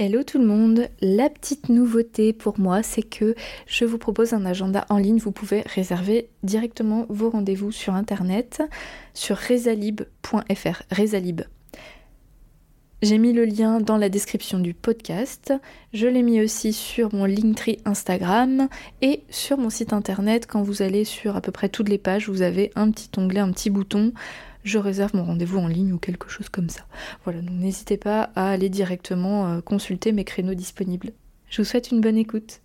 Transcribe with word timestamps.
Hello 0.00 0.22
tout 0.22 0.38
le 0.38 0.46
monde, 0.46 0.86
la 1.00 1.28
petite 1.28 1.70
nouveauté 1.70 2.32
pour 2.32 2.60
moi 2.60 2.84
c'est 2.84 3.02
que 3.02 3.34
je 3.66 3.84
vous 3.84 3.98
propose 3.98 4.32
un 4.32 4.46
agenda 4.46 4.86
en 4.90 4.96
ligne, 4.96 5.18
vous 5.18 5.32
pouvez 5.32 5.62
réserver 5.62 6.28
directement 6.44 7.04
vos 7.08 7.30
rendez-vous 7.30 7.72
sur 7.72 7.94
internet 7.94 8.62
sur 9.12 9.36
rezalib.fr, 9.36 10.82
rezalib. 10.92 11.40
J'ai 13.02 13.18
mis 13.18 13.32
le 13.32 13.44
lien 13.44 13.80
dans 13.80 13.96
la 13.96 14.08
description 14.08 14.60
du 14.60 14.72
podcast, 14.72 15.52
je 15.92 16.06
l'ai 16.06 16.22
mis 16.22 16.40
aussi 16.40 16.72
sur 16.72 17.12
mon 17.12 17.24
Linktree 17.24 17.78
Instagram 17.84 18.68
et 19.02 19.24
sur 19.30 19.58
mon 19.58 19.70
site 19.70 19.92
internet. 19.92 20.46
Quand 20.46 20.62
vous 20.62 20.82
allez 20.82 21.04
sur 21.04 21.34
à 21.34 21.40
peu 21.40 21.50
près 21.50 21.68
toutes 21.68 21.88
les 21.88 21.98
pages, 21.98 22.28
vous 22.28 22.42
avez 22.42 22.70
un 22.76 22.92
petit 22.92 23.10
onglet, 23.16 23.40
un 23.40 23.50
petit 23.50 23.70
bouton 23.70 24.12
je 24.64 24.78
réserve 24.78 25.14
mon 25.14 25.24
rendez-vous 25.24 25.58
en 25.58 25.68
ligne 25.68 25.92
ou 25.92 25.98
quelque 25.98 26.28
chose 26.28 26.48
comme 26.48 26.68
ça. 26.68 26.82
Voilà, 27.24 27.40
donc 27.40 27.58
n'hésitez 27.58 27.96
pas 27.96 28.30
à 28.34 28.50
aller 28.50 28.68
directement 28.68 29.48
euh, 29.48 29.60
consulter 29.60 30.12
mes 30.12 30.24
créneaux 30.24 30.54
disponibles. 30.54 31.12
Je 31.48 31.62
vous 31.62 31.68
souhaite 31.68 31.90
une 31.90 32.00
bonne 32.00 32.18
écoute. 32.18 32.60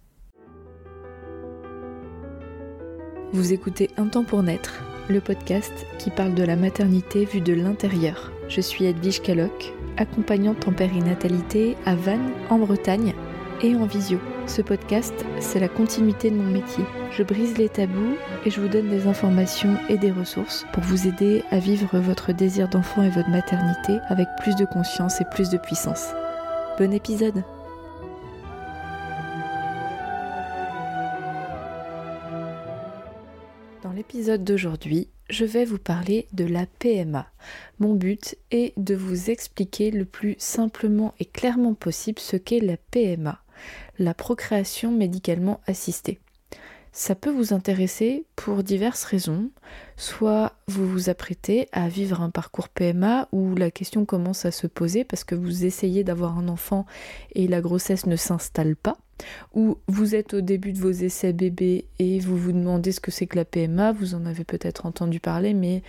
Vous 3.31 3.53
écoutez 3.53 3.89
Un 3.97 4.07
temps 4.07 4.23
pour 4.23 4.43
naître, 4.43 4.83
le 5.09 5.19
podcast 5.19 5.73
qui 5.97 6.09
parle 6.09 6.35
de 6.35 6.43
la 6.43 6.55
maternité 6.55 7.25
vue 7.25 7.41
de 7.41 7.53
l'intérieur. 7.53 8.31
Je 8.47 8.61
suis 8.61 8.85
Edwige 8.85 9.21
Caloc, 9.21 9.73
accompagnante 9.97 10.67
en 10.67 10.73
périnatalité 10.73 11.75
à 11.85 11.95
Vannes, 11.95 12.31
en 12.49 12.59
Bretagne, 12.59 13.13
et 13.63 13.75
en 13.75 13.85
visio. 13.85 14.19
Ce 14.45 14.61
podcast, 14.61 15.13
c'est 15.39 15.59
la 15.59 15.69
continuité 15.69 16.29
de 16.29 16.35
mon 16.35 16.51
métier. 16.51 16.83
Je 17.11 17.23
brise 17.23 17.57
les 17.57 17.69
tabous 17.69 18.17
et 18.45 18.51
je 18.51 18.59
vous 18.59 18.67
donne 18.67 18.89
des 18.89 19.07
informations 19.07 19.77
et 19.89 19.97
des 19.97 20.11
ressources 20.11 20.65
pour 20.73 20.83
vous 20.83 21.07
aider 21.07 21.43
à 21.49 21.59
vivre 21.59 21.97
votre 21.99 22.33
désir 22.33 22.67
d'enfant 22.67 23.03
et 23.03 23.09
votre 23.09 23.29
maternité 23.29 23.99
avec 24.09 24.27
plus 24.41 24.55
de 24.57 24.65
conscience 24.65 25.21
et 25.21 25.25
plus 25.31 25.49
de 25.49 25.57
puissance. 25.57 26.09
Bon 26.77 26.91
épisode 26.91 27.43
Dans 33.81 33.91
l'épisode 33.93 34.43
d'aujourd'hui, 34.43 35.07
je 35.29 35.45
vais 35.45 35.63
vous 35.63 35.77
parler 35.77 36.27
de 36.33 36.45
la 36.45 36.65
PMA. 36.65 37.27
Mon 37.79 37.93
but 37.93 38.35
est 38.51 38.73
de 38.77 38.95
vous 38.95 39.29
expliquer 39.29 39.91
le 39.91 40.05
plus 40.05 40.35
simplement 40.37 41.13
et 41.19 41.25
clairement 41.25 41.73
possible 41.73 42.19
ce 42.19 42.35
qu'est 42.35 42.59
la 42.59 42.77
PMA 42.77 43.42
la 43.99 44.13
procréation 44.13 44.91
médicalement 44.91 45.61
assistée. 45.67 46.19
Ça 46.95 47.15
peut 47.15 47.31
vous 47.31 47.55
intéresser 47.55 48.23
pour 48.35 48.61
diverses 48.61 49.03
raisons. 49.03 49.49
Soit 49.97 50.53
vous 50.67 50.87
vous 50.87 51.09
apprêtez 51.09 51.67
à 51.71 51.89
vivre 51.89 52.21
un 52.21 52.29
parcours 52.29 52.69
PMA 52.69 53.27
où 53.31 53.55
la 53.55 53.71
question 53.71 54.05
commence 54.05 54.45
à 54.45 54.51
se 54.51 54.67
poser 54.67 55.03
parce 55.03 55.23
que 55.23 55.33
vous 55.33 55.65
essayez 55.65 56.03
d'avoir 56.03 56.37
un 56.37 56.47
enfant 56.47 56.85
et 57.33 57.47
la 57.47 57.61
grossesse 57.61 58.05
ne 58.05 58.15
s'installe 58.15 58.75
pas. 58.75 58.97
Ou 59.55 59.79
vous 59.87 60.13
êtes 60.13 60.35
au 60.35 60.41
début 60.41 60.71
de 60.71 60.79
vos 60.79 60.91
essais 60.91 61.33
bébés 61.33 61.85
et 61.97 62.19
vous 62.19 62.37
vous 62.37 62.51
demandez 62.51 62.91
ce 62.91 62.99
que 62.99 63.09
c'est 63.09 63.25
que 63.25 63.37
la 63.37 63.45
PMA, 63.45 63.91
vous 63.91 64.13
en 64.13 64.27
avez 64.27 64.43
peut-être 64.43 64.85
entendu 64.85 65.19
parler 65.19 65.55
mais 65.55 65.81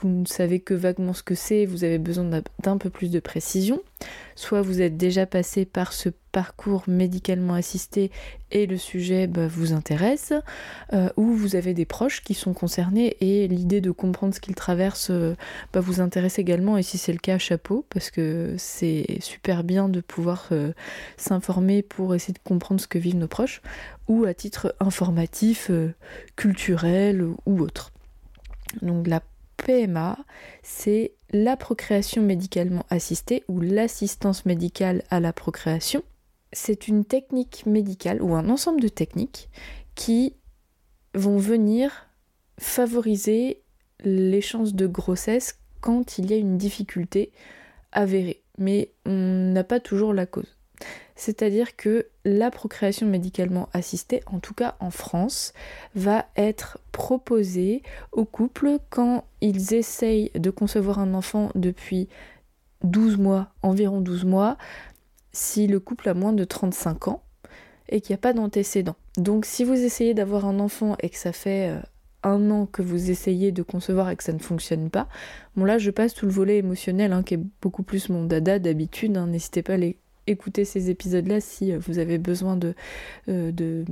vous 0.00 0.08
ne 0.08 0.26
savez 0.26 0.60
que 0.60 0.74
vaguement 0.74 1.12
ce 1.12 1.22
que 1.22 1.34
c'est, 1.34 1.66
vous 1.66 1.84
avez 1.84 1.98
besoin 1.98 2.42
d'un 2.62 2.78
peu 2.78 2.90
plus 2.90 3.10
de 3.10 3.20
précision. 3.20 3.80
Soit 4.34 4.62
vous 4.62 4.80
êtes 4.80 4.96
déjà 4.96 5.26
passé 5.26 5.64
par 5.64 5.92
ce 5.92 6.08
parcours 6.32 6.84
médicalement 6.86 7.54
assisté 7.54 8.10
et 8.50 8.66
le 8.66 8.78
sujet 8.78 9.26
bah, 9.26 9.46
vous 9.48 9.72
intéresse, 9.72 10.32
euh, 10.92 11.10
ou 11.16 11.34
vous 11.34 11.56
avez 11.56 11.74
des 11.74 11.84
proches 11.84 12.22
qui 12.22 12.34
sont 12.34 12.54
concernés 12.54 13.16
et 13.20 13.48
l'idée 13.48 13.80
de 13.80 13.90
comprendre 13.90 14.34
ce 14.34 14.40
qu'ils 14.40 14.54
traversent 14.54 15.10
euh, 15.10 15.36
bah, 15.72 15.80
vous 15.80 16.00
intéresse 16.00 16.38
également, 16.38 16.78
et 16.78 16.82
si 16.82 16.98
c'est 16.98 17.12
le 17.12 17.18
cas, 17.18 17.38
chapeau, 17.38 17.84
parce 17.90 18.10
que 18.10 18.54
c'est 18.56 19.18
super 19.20 19.64
bien 19.64 19.88
de 19.88 20.00
pouvoir 20.00 20.48
euh, 20.52 20.72
s'informer 21.16 21.82
pour 21.82 22.14
essayer 22.14 22.34
de 22.34 22.38
comprendre 22.42 22.80
ce 22.80 22.86
que 22.86 22.98
vivent 22.98 23.16
nos 23.16 23.28
proches, 23.28 23.60
ou 24.08 24.24
à 24.24 24.34
titre 24.34 24.74
informatif, 24.80 25.70
culturel 26.36 27.22
ou 27.22 27.60
autre. 27.60 27.92
Donc 28.82 29.06
la 29.06 29.20
PMA, 29.64 30.18
c'est 30.62 31.12
la 31.30 31.56
procréation 31.56 32.22
médicalement 32.22 32.84
assistée 32.90 33.44
ou 33.48 33.60
l'assistance 33.60 34.46
médicale 34.46 35.02
à 35.10 35.20
la 35.20 35.32
procréation. 35.32 36.02
C'est 36.52 36.88
une 36.88 37.04
technique 37.04 37.64
médicale 37.66 38.22
ou 38.22 38.34
un 38.34 38.48
ensemble 38.48 38.80
de 38.80 38.88
techniques 38.88 39.48
qui 39.94 40.34
vont 41.14 41.38
venir 41.38 42.08
favoriser 42.58 43.62
les 44.04 44.40
chances 44.40 44.74
de 44.74 44.86
grossesse 44.86 45.58
quand 45.80 46.18
il 46.18 46.30
y 46.30 46.34
a 46.34 46.36
une 46.36 46.58
difficulté 46.58 47.32
avérée. 47.92 48.42
Mais 48.58 48.92
on 49.06 49.52
n'a 49.52 49.64
pas 49.64 49.80
toujours 49.80 50.12
la 50.12 50.26
cause. 50.26 50.59
C'est-à-dire 51.20 51.76
que 51.76 52.06
la 52.24 52.50
procréation 52.50 53.06
médicalement 53.06 53.68
assistée, 53.74 54.22
en 54.24 54.38
tout 54.38 54.54
cas 54.54 54.76
en 54.80 54.90
France, 54.90 55.52
va 55.94 56.24
être 56.34 56.78
proposée 56.92 57.82
aux 58.12 58.24
couples 58.24 58.78
quand 58.88 59.24
ils 59.42 59.74
essayent 59.74 60.30
de 60.34 60.48
concevoir 60.48 60.98
un 60.98 61.12
enfant 61.12 61.50
depuis 61.54 62.08
12 62.84 63.18
mois, 63.18 63.50
environ 63.60 64.00
12 64.00 64.24
mois, 64.24 64.56
si 65.30 65.66
le 65.66 65.78
couple 65.78 66.08
a 66.08 66.14
moins 66.14 66.32
de 66.32 66.44
35 66.44 67.08
ans 67.08 67.22
et 67.90 68.00
qu'il 68.00 68.14
n'y 68.14 68.18
a 68.18 68.22
pas 68.22 68.32
d'antécédent. 68.32 68.96
Donc 69.18 69.44
si 69.44 69.62
vous 69.62 69.74
essayez 69.74 70.14
d'avoir 70.14 70.46
un 70.46 70.58
enfant 70.58 70.96
et 71.00 71.10
que 71.10 71.18
ça 71.18 71.32
fait 71.34 71.68
euh, 71.68 71.80
un 72.22 72.50
an 72.50 72.64
que 72.64 72.80
vous 72.80 73.10
essayez 73.10 73.52
de 73.52 73.62
concevoir 73.62 74.08
et 74.08 74.16
que 74.16 74.24
ça 74.24 74.32
ne 74.32 74.38
fonctionne 74.38 74.88
pas, 74.88 75.06
bon 75.54 75.66
là 75.66 75.76
je 75.76 75.90
passe 75.90 76.14
tout 76.14 76.24
le 76.24 76.32
volet 76.32 76.56
émotionnel 76.56 77.12
hein, 77.12 77.22
qui 77.22 77.34
est 77.34 77.44
beaucoup 77.60 77.82
plus 77.82 78.08
mon 78.08 78.24
dada 78.24 78.58
d'habitude, 78.58 79.18
hein. 79.18 79.26
n'hésitez 79.26 79.62
pas 79.62 79.74
à 79.74 79.76
les 79.76 79.98
écouter 80.26 80.64
ces 80.64 80.90
épisodes-là 80.90 81.40
si 81.40 81.72
euh, 81.72 81.78
vous 81.78 81.98
avez 81.98 82.18
besoin 82.18 82.58
euh, 83.28 83.84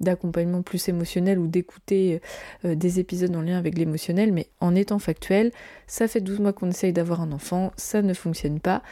d'accompagnement 0.00 0.62
plus 0.62 0.88
émotionnel 0.88 1.38
ou 1.38 1.46
d'écouter 1.46 2.20
euh, 2.64 2.74
des 2.74 3.00
épisodes 3.00 3.34
en 3.34 3.42
lien 3.42 3.58
avec 3.58 3.78
l'émotionnel, 3.78 4.32
mais 4.32 4.48
en 4.60 4.74
étant 4.74 4.98
factuel, 4.98 5.52
ça 5.86 6.08
fait 6.08 6.20
12 6.20 6.40
mois 6.40 6.52
qu'on 6.52 6.70
essaye 6.70 6.92
d'avoir 6.92 7.20
un 7.20 7.32
enfant, 7.32 7.72
ça 7.76 8.02
ne 8.02 8.14
fonctionne 8.14 8.60
pas, 8.60 8.82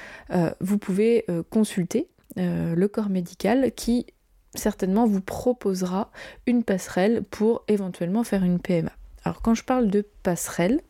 vous 0.60 0.78
pouvez 0.78 1.24
consulter 1.50 2.08
le 2.36 2.86
corps 2.86 3.08
médical 3.08 3.72
qui 3.72 4.06
certainement 4.54 5.06
vous 5.06 5.20
proposera 5.20 6.10
une 6.46 6.62
passerelle 6.62 7.22
pour 7.22 7.64
éventuellement 7.68 8.24
faire 8.24 8.44
une 8.44 8.58
PMA. 8.58 8.92
Alors 9.24 9.42
quand 9.42 9.54
je 9.54 9.64
parle 9.64 9.88
de 9.88 10.06
passerelle, 10.22 10.80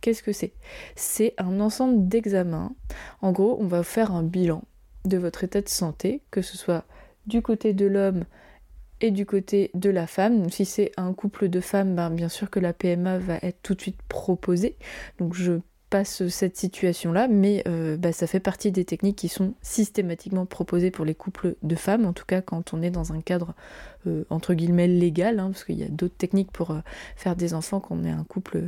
qu'est-ce 0.00 0.22
que 0.22 0.32
c'est? 0.32 0.52
C'est 0.94 1.34
un 1.38 1.60
ensemble 1.60 2.08
d'examens. 2.08 2.74
En 3.20 3.32
gros, 3.32 3.58
on 3.60 3.66
va 3.66 3.82
faire 3.82 4.12
un 4.12 4.22
bilan 4.22 4.62
de 5.06 5.18
votre 5.18 5.44
état 5.44 5.60
de 5.60 5.68
santé, 5.68 6.22
que 6.30 6.42
ce 6.42 6.56
soit 6.56 6.84
du 7.26 7.42
côté 7.42 7.72
de 7.72 7.86
l'homme 7.86 8.24
et 9.00 9.10
du 9.10 9.26
côté 9.26 9.70
de 9.74 9.90
la 9.90 10.06
femme. 10.06 10.48
si 10.50 10.64
c'est 10.64 10.92
un 10.96 11.12
couple 11.12 11.48
de 11.48 11.60
femmes, 11.60 11.94
ben, 11.94 12.10
bien 12.10 12.28
sûr 12.28 12.50
que 12.50 12.60
la 12.60 12.72
PMA 12.72 13.18
va 13.18 13.38
être 13.42 13.60
tout 13.62 13.74
de 13.74 13.80
suite 13.80 14.00
proposée. 14.08 14.76
Donc 15.18 15.34
je 15.34 15.60
cette 16.04 16.56
situation-là, 16.56 17.28
mais 17.28 17.62
euh, 17.66 17.96
bah, 17.96 18.12
ça 18.12 18.26
fait 18.26 18.40
partie 18.40 18.72
des 18.72 18.84
techniques 18.84 19.16
qui 19.16 19.28
sont 19.28 19.54
systématiquement 19.62 20.46
proposées 20.46 20.90
pour 20.90 21.04
les 21.04 21.14
couples 21.14 21.56
de 21.62 21.74
femmes, 21.74 22.06
en 22.06 22.12
tout 22.12 22.24
cas 22.24 22.40
quand 22.40 22.74
on 22.74 22.82
est 22.82 22.90
dans 22.90 23.12
un 23.12 23.20
cadre 23.20 23.54
euh, 24.06 24.24
entre 24.30 24.54
guillemets 24.54 24.86
légal, 24.86 25.38
hein, 25.38 25.50
parce 25.52 25.64
qu'il 25.64 25.78
y 25.78 25.84
a 25.84 25.88
d'autres 25.88 26.16
techniques 26.16 26.50
pour 26.52 26.70
euh, 26.70 26.80
faire 27.16 27.36
des 27.36 27.54
enfants 27.54 27.80
quand 27.80 27.96
on 27.96 28.04
est 28.04 28.10
un 28.10 28.24
couple 28.24 28.62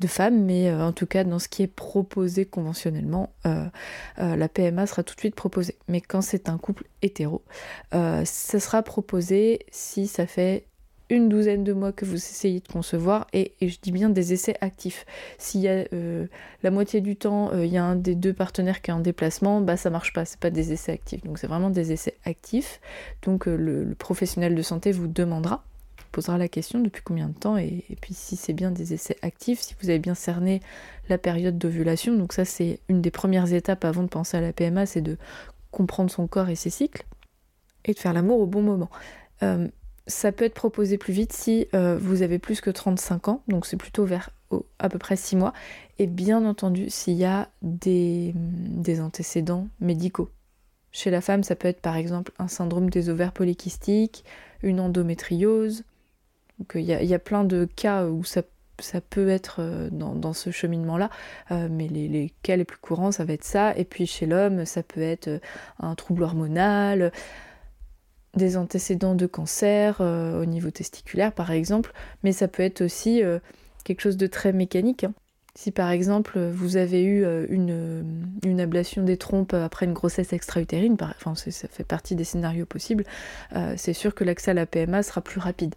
de 0.00 0.06
femmes, 0.06 0.44
mais 0.44 0.72
en 0.72 0.92
tout 0.92 1.06
cas 1.06 1.24
dans 1.24 1.38
ce 1.38 1.48
qui 1.48 1.62
est 1.62 1.68
proposé 1.68 2.44
conventionnellement, 2.44 3.32
la 4.16 4.48
PMA 4.48 4.86
sera 4.86 5.02
tout 5.02 5.14
de 5.14 5.20
suite 5.20 5.34
proposée. 5.34 5.76
Mais 5.88 6.00
quand 6.00 6.22
c'est 6.22 6.48
un 6.48 6.58
couple 6.58 6.84
hétéro, 7.02 7.42
ça 7.92 8.24
sera 8.24 8.82
proposé 8.82 9.60
si 9.70 10.06
ça 10.06 10.26
fait 10.26 10.66
une 11.10 11.28
douzaine 11.28 11.64
de 11.64 11.72
mois 11.72 11.92
que 11.92 12.04
vous 12.04 12.14
essayez 12.14 12.60
de 12.60 12.68
concevoir, 12.68 13.26
et, 13.32 13.52
je 13.60 13.76
dis 13.80 13.92
bien 13.92 14.08
des 14.08 14.32
essais 14.32 14.56
actifs. 14.60 15.04
S'il 15.38 15.60
y 15.60 15.68
a 15.68 15.84
euh, 15.92 16.26
la 16.62 16.70
moitié 16.70 17.00
du 17.00 17.16
temps, 17.16 17.52
euh, 17.52 17.66
il 17.66 17.72
y 17.72 17.76
a 17.76 17.84
un 17.84 17.96
des 17.96 18.14
deux 18.14 18.32
partenaires 18.32 18.80
qui 18.80 18.90
est 18.90 18.94
en 18.94 19.00
déplacement, 19.00 19.60
bah 19.60 19.76
ça 19.76 19.90
marche 19.90 20.12
pas, 20.12 20.24
c'est 20.24 20.40
pas 20.40 20.50
des 20.50 20.72
essais 20.72 20.92
actifs. 20.92 21.22
Donc 21.24 21.38
c'est 21.38 21.46
vraiment 21.46 21.70
des 21.70 21.92
essais 21.92 22.16
actifs. 22.24 22.80
Donc 23.22 23.46
euh, 23.48 23.56
le, 23.56 23.94
professionnel 23.94 24.54
de 24.54 24.62
santé 24.62 24.92
vous 24.92 25.06
demandera, 25.06 25.62
posera 26.10 26.38
la 26.38 26.48
question 26.48 26.80
depuis 26.80 27.02
combien 27.02 27.28
de 27.28 27.34
temps, 27.34 27.58
et, 27.58 27.84
et 27.90 27.96
puis 28.00 28.14
si 28.14 28.36
c'est 28.36 28.54
bien 28.54 28.70
des 28.70 28.94
essais 28.94 29.16
actifs, 29.22 29.60
si 29.60 29.74
vous 29.80 29.90
avez 29.90 29.98
bien 29.98 30.14
cerné 30.14 30.60
la 31.10 31.18
période 31.18 31.58
d'ovulation. 31.58 32.14
Donc 32.14 32.32
ça 32.32 32.46
c'est 32.46 32.80
une 32.88 33.02
des 33.02 33.10
premières 33.10 33.52
étapes 33.52 33.84
avant 33.84 34.02
de 34.02 34.08
penser 34.08 34.38
à 34.38 34.40
la 34.40 34.52
PMA, 34.52 34.86
c'est 34.86 35.02
de 35.02 35.18
comprendre 35.70 36.10
son 36.10 36.26
corps 36.26 36.48
et 36.48 36.54
ses 36.54 36.70
cycles, 36.70 37.04
et 37.84 37.92
de 37.92 37.98
faire 37.98 38.14
l'amour 38.14 38.40
au 38.40 38.46
bon 38.46 38.62
moment 38.62 38.88
ça 40.06 40.32
peut 40.32 40.44
être 40.44 40.54
proposé 40.54 40.98
plus 40.98 41.12
vite 41.12 41.32
si 41.32 41.66
euh, 41.74 41.96
vous 41.98 42.22
avez 42.22 42.38
plus 42.38 42.60
que 42.60 42.70
35 42.70 43.28
ans, 43.28 43.42
donc 43.48 43.66
c'est 43.66 43.76
plutôt 43.76 44.04
vers 44.04 44.30
à 44.78 44.88
peu 44.88 44.98
près 44.98 45.16
6 45.16 45.36
mois, 45.36 45.52
et 45.98 46.06
bien 46.06 46.44
entendu 46.44 46.90
s'il 46.90 47.14
y 47.14 47.24
a 47.24 47.48
des, 47.62 48.34
antécédents 49.00 49.68
médicaux. 49.80 50.28
Chez 50.92 51.10
la 51.10 51.20
femme, 51.20 51.42
ça 51.42 51.56
peut 51.56 51.66
être 51.66 51.80
par 51.80 51.96
exemple 51.96 52.32
un 52.38 52.46
syndrome 52.46 52.88
des 52.88 53.08
ovaires 53.08 53.32
polykystiques, 53.32 54.24
une 54.62 54.78
endométriose. 54.78 55.82
Donc 56.60 56.72
il 56.76 56.82
y, 56.82 57.14
a 57.14 57.18
plein 57.18 57.42
de 57.42 57.64
cas 57.64 58.06
où 58.06 58.22
ça 58.22 58.42
peut 59.10 59.28
être 59.28 59.60
dans, 59.90 60.32
ce 60.32 60.52
cheminement-là, 60.52 61.10
mais 61.50 61.88
les, 61.88 62.32
cas 62.44 62.54
les 62.54 62.64
plus 62.64 62.78
courants, 62.78 63.10
ça 63.10 63.24
va 63.24 63.32
être 63.32 63.42
ça. 63.42 63.76
Et 63.76 63.84
puis 63.84 64.06
chez 64.06 64.26
l'homme, 64.26 64.64
ça 64.64 64.84
peut 64.84 65.02
être 65.02 65.40
un 65.80 65.96
trouble 65.96 66.22
hormonal, 66.22 67.10
des 68.36 68.56
antécédents 68.56 69.14
de 69.14 69.26
cancer 69.26 70.00
au 70.00 70.44
niveau 70.44 70.70
testiculaire, 70.70 71.32
par 71.32 71.50
exemple, 71.50 71.92
mais 72.22 72.32
ça 72.32 72.48
peut 72.48 72.62
être 72.62 72.82
aussi 72.82 73.22
quelque 73.84 74.00
chose 74.00 74.16
de 74.16 74.26
très 74.26 74.52
mécanique. 74.52 75.04
Hein. 75.04 75.14
Si 75.56 75.70
par 75.70 75.90
exemple 75.90 76.40
vous 76.40 76.76
avez 76.76 77.02
eu 77.02 77.24
euh, 77.24 77.46
une, 77.48 78.60
ablation 78.60 79.04
des 79.04 79.16
trompes 79.16 79.54
après 79.54 79.86
une 79.86 79.92
grossesse 79.92 80.32
extra-utérine, 80.32 80.96
enfin 81.00 81.34
ça 81.36 81.68
fait 81.68 81.84
partie 81.84 82.16
des 82.16 82.24
scénarios 82.24 82.66
possibles, 82.66 83.04
euh, 83.54 83.74
c'est 83.76 83.92
sûr 83.92 84.16
que 84.16 84.24
l'accès 84.24 84.50
à 84.50 84.54
la 84.54 84.66
PMA 84.66 85.04
sera 85.04 85.20
plus 85.20 85.38
rapide, 85.38 85.76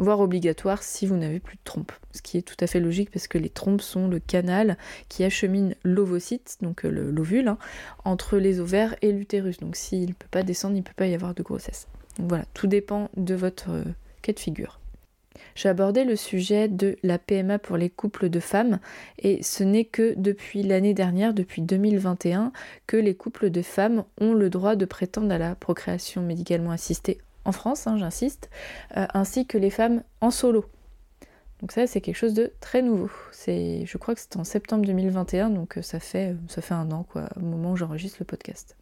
voire 0.00 0.20
obligatoire 0.20 0.82
si 0.82 1.06
vous 1.06 1.16
n'avez 1.16 1.38
plus 1.38 1.56
de 1.56 1.62
trompes. 1.62 1.92
Ce 2.12 2.22
qui 2.22 2.38
est 2.38 2.42
tout 2.42 2.56
à 2.58 2.66
fait 2.66 2.80
logique 2.80 3.10
parce 3.10 3.28
que 3.28 3.38
les 3.38 3.50
trompes 3.50 3.82
sont 3.82 4.08
le 4.08 4.18
canal 4.18 4.76
qui 5.08 5.22
achemine 5.22 5.76
l'ovocyte, 5.84 6.56
donc 6.62 6.84
euh, 6.84 6.90
l'ovule, 6.90 7.48
hein, 7.48 7.58
entre 8.04 8.38
les 8.38 8.58
ovaires 8.60 8.96
et 9.02 9.12
l'utérus. 9.12 9.58
Donc 9.58 9.76
s'il 9.76 10.08
ne 10.08 10.14
peut 10.14 10.28
pas 10.30 10.42
descendre, 10.42 10.74
il 10.74 10.80
ne 10.80 10.84
peut 10.84 10.94
pas 10.96 11.06
y 11.06 11.14
avoir 11.14 11.34
de 11.34 11.42
grossesse. 11.42 11.86
Donc 12.18 12.30
voilà, 12.30 12.44
tout 12.54 12.66
dépend 12.66 13.10
de 13.16 13.34
votre 13.34 13.70
cas 14.22 14.32
de 14.32 14.40
figure. 14.40 14.80
J'ai 15.54 15.68
abordé 15.68 16.04
le 16.04 16.16
sujet 16.16 16.68
de 16.68 16.96
la 17.02 17.18
PMA 17.18 17.58
pour 17.58 17.76
les 17.76 17.90
couples 17.90 18.30
de 18.30 18.40
femmes 18.40 18.80
et 19.18 19.42
ce 19.42 19.62
n'est 19.62 19.84
que 19.84 20.14
depuis 20.16 20.62
l'année 20.62 20.94
dernière, 20.94 21.34
depuis 21.34 21.62
2021, 21.62 22.52
que 22.86 22.96
les 22.96 23.14
couples 23.14 23.50
de 23.50 23.62
femmes 23.62 24.04
ont 24.20 24.32
le 24.32 24.50
droit 24.50 24.76
de 24.76 24.86
prétendre 24.86 25.32
à 25.32 25.38
la 25.38 25.54
procréation 25.54 26.22
médicalement 26.22 26.72
assistée 26.72 27.20
en 27.44 27.52
France, 27.52 27.86
hein, 27.86 27.96
j'insiste, 27.96 28.50
euh, 28.96 29.06
ainsi 29.14 29.46
que 29.46 29.58
les 29.58 29.70
femmes 29.70 30.02
en 30.20 30.30
solo. 30.30 30.64
Donc 31.60 31.72
ça 31.72 31.86
c'est 31.86 32.00
quelque 32.00 32.16
chose 32.16 32.34
de 32.34 32.52
très 32.60 32.82
nouveau. 32.82 33.10
C'est, 33.32 33.84
je 33.84 33.98
crois 33.98 34.14
que 34.14 34.20
c'était 34.20 34.38
en 34.38 34.44
septembre 34.44 34.84
2021, 34.86 35.50
donc 35.50 35.78
euh, 35.78 35.82
ça 35.82 36.00
fait, 36.00 36.34
ça 36.48 36.62
fait 36.62 36.74
un 36.74 36.90
an 36.90 37.04
quoi, 37.04 37.28
au 37.36 37.40
moment 37.40 37.72
où 37.72 37.76
j'enregistre 37.76 38.18
le 38.20 38.26
podcast. 38.26 38.76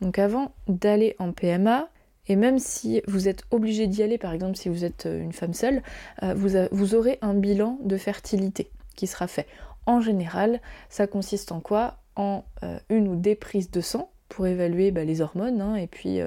Donc 0.00 0.18
avant 0.18 0.52
d'aller 0.66 1.14
en 1.18 1.32
PMA, 1.32 1.88
et 2.30 2.36
même 2.36 2.58
si 2.58 3.02
vous 3.06 3.28
êtes 3.28 3.42
obligé 3.50 3.86
d'y 3.86 4.02
aller, 4.02 4.18
par 4.18 4.32
exemple 4.32 4.56
si 4.56 4.68
vous 4.68 4.84
êtes 4.84 5.06
euh, 5.06 5.20
une 5.20 5.32
femme 5.32 5.54
seule, 5.54 5.82
euh, 6.22 6.34
vous, 6.34 6.94
aurez 6.94 7.18
un 7.22 7.34
bilan 7.34 7.78
de 7.82 7.96
fertilité 7.96 8.70
qui 8.94 9.06
sera 9.06 9.26
fait. 9.26 9.46
En 9.86 10.00
général, 10.00 10.60
ça 10.88 11.06
consiste 11.06 11.52
en 11.52 11.60
quoi? 11.60 11.96
En 12.16 12.44
euh, 12.62 12.78
une 12.88 13.08
ou 13.08 13.16
des 13.16 13.34
prises 13.34 13.70
de 13.70 13.80
sang 13.80 14.10
pour 14.28 14.46
évaluer 14.46 14.90
bah, 14.90 15.04
les 15.04 15.20
hormones 15.20 15.60
hein, 15.60 15.74
et, 15.74 15.86
puis, 15.86 16.20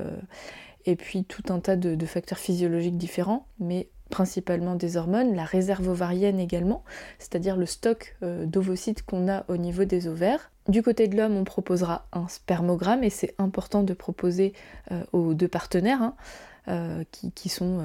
et 0.86 0.96
puis 0.96 1.24
tout 1.24 1.44
un 1.50 1.60
tas 1.60 1.76
de, 1.76 2.06
facteurs 2.06 2.38
physiologiques 2.38 2.98
différents, 2.98 3.48
mais 3.60 3.90
principalement 4.10 4.76
des 4.76 4.98
hormones, 4.98 5.36
la 5.36 5.46
réserve 5.46 5.88
ovarienne 5.88 6.40
également, 6.40 6.84
c'est-à-dire 7.18 7.58
le 7.58 7.66
stock 7.66 8.16
euh, 8.22 8.46
d'ovocytes 8.46 9.04
qu'on 9.04 9.28
a 9.28 9.46
au 9.48 9.58
niveau 9.58 9.86
des 9.86 10.08
ovaires. 10.08 10.52
Du 10.68 10.84
côté 10.84 11.08
de 11.08 11.18
l'homme, 11.18 11.36
on 11.36 11.44
proposera 11.44 12.08
un 12.14 12.28
spermogramme 12.28 13.04
et 13.04 13.10
c'est 13.10 13.34
important 13.38 13.84
de 13.84 13.94
proposer 13.94 14.54
euh, 14.92 15.04
aux 15.14 15.34
deux 15.34 15.48
partenaires 15.48 16.02
hein, 16.02 16.16
euh, 16.68 17.04
qui, 17.34 17.50
sont 17.50 17.82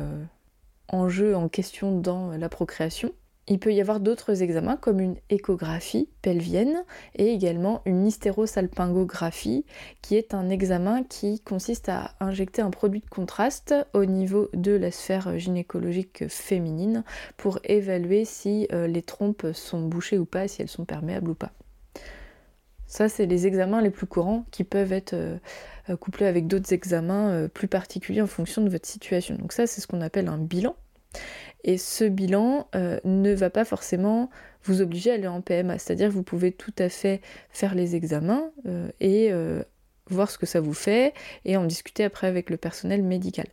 en 0.88 1.08
jeu, 1.08 1.34
en 1.34 1.48
question 1.48 1.98
dans 1.98 2.32
la 2.32 2.48
procréation. 2.48 3.12
Il 3.50 3.58
peut 3.58 3.72
y 3.72 3.80
avoir 3.80 3.98
d'autres 3.98 4.42
examens 4.42 4.76
comme 4.76 5.00
une 5.00 5.16
échographie 5.30 6.08
pelvienne 6.20 6.84
et 7.14 7.32
également 7.32 7.80
une 7.86 8.06
hystérosalpingographie 8.06 9.64
qui 10.02 10.16
est 10.16 10.34
un 10.34 10.50
examen 10.50 11.02
qui 11.02 11.40
consiste 11.40 11.88
à 11.88 12.14
injecter 12.20 12.60
un 12.60 12.70
produit 12.70 13.00
de 13.00 13.08
contraste 13.08 13.74
au 13.94 14.04
niveau 14.04 14.50
de 14.52 14.72
la 14.72 14.90
sphère 14.90 15.38
gynécologique 15.38 16.28
féminine 16.28 17.04
pour 17.38 17.58
évaluer 17.64 18.26
si 18.26 18.68
euh, 18.72 18.86
les 18.86 19.02
trompes 19.02 19.46
sont 19.54 19.80
bouchées 19.80 20.18
ou 20.18 20.26
pas, 20.26 20.46
si 20.46 20.60
elles 20.60 20.68
sont 20.68 20.84
perméables 20.84 21.30
ou 21.30 21.34
pas. 21.34 21.52
Ça, 22.86 23.08
c'est 23.08 23.26
les 23.26 23.46
examens 23.46 23.82
les 23.82 23.90
plus 23.90 24.06
courants 24.06 24.44
qui 24.50 24.64
peuvent 24.64 24.92
être 24.92 25.14
euh, 25.14 25.38
couplés 26.00 26.26
avec 26.26 26.46
d'autres 26.46 26.72
examens 26.72 27.30
euh, 27.30 27.48
plus 27.48 27.68
particuliers 27.68 28.22
en 28.22 28.26
fonction 28.26 28.62
de 28.62 28.68
votre 28.68 28.86
situation. 28.86 29.36
Donc 29.36 29.52
ça, 29.52 29.66
c'est 29.66 29.80
ce 29.80 29.86
qu'on 29.86 30.00
appelle 30.00 30.28
un 30.28 30.38
bilan. 30.38 30.74
Et 31.64 31.78
ce 31.78 32.04
bilan 32.04 32.68
euh, 32.74 33.00
ne 33.04 33.34
va 33.34 33.50
pas 33.50 33.64
forcément 33.64 34.30
vous 34.64 34.80
obliger 34.80 35.10
à 35.10 35.14
aller 35.14 35.26
en 35.26 35.40
PMA. 35.40 35.78
C'est-à-dire 35.78 36.08
que 36.08 36.14
vous 36.14 36.22
pouvez 36.22 36.52
tout 36.52 36.74
à 36.78 36.88
fait 36.88 37.20
faire 37.50 37.74
les 37.74 37.96
examens 37.96 38.50
euh, 38.66 38.88
et 39.00 39.32
euh, 39.32 39.62
voir 40.06 40.30
ce 40.30 40.38
que 40.38 40.46
ça 40.46 40.60
vous 40.60 40.74
fait 40.74 41.14
et 41.44 41.56
en 41.56 41.64
discuter 41.64 42.04
après 42.04 42.26
avec 42.26 42.50
le 42.50 42.56
personnel 42.56 43.02
médical. 43.02 43.46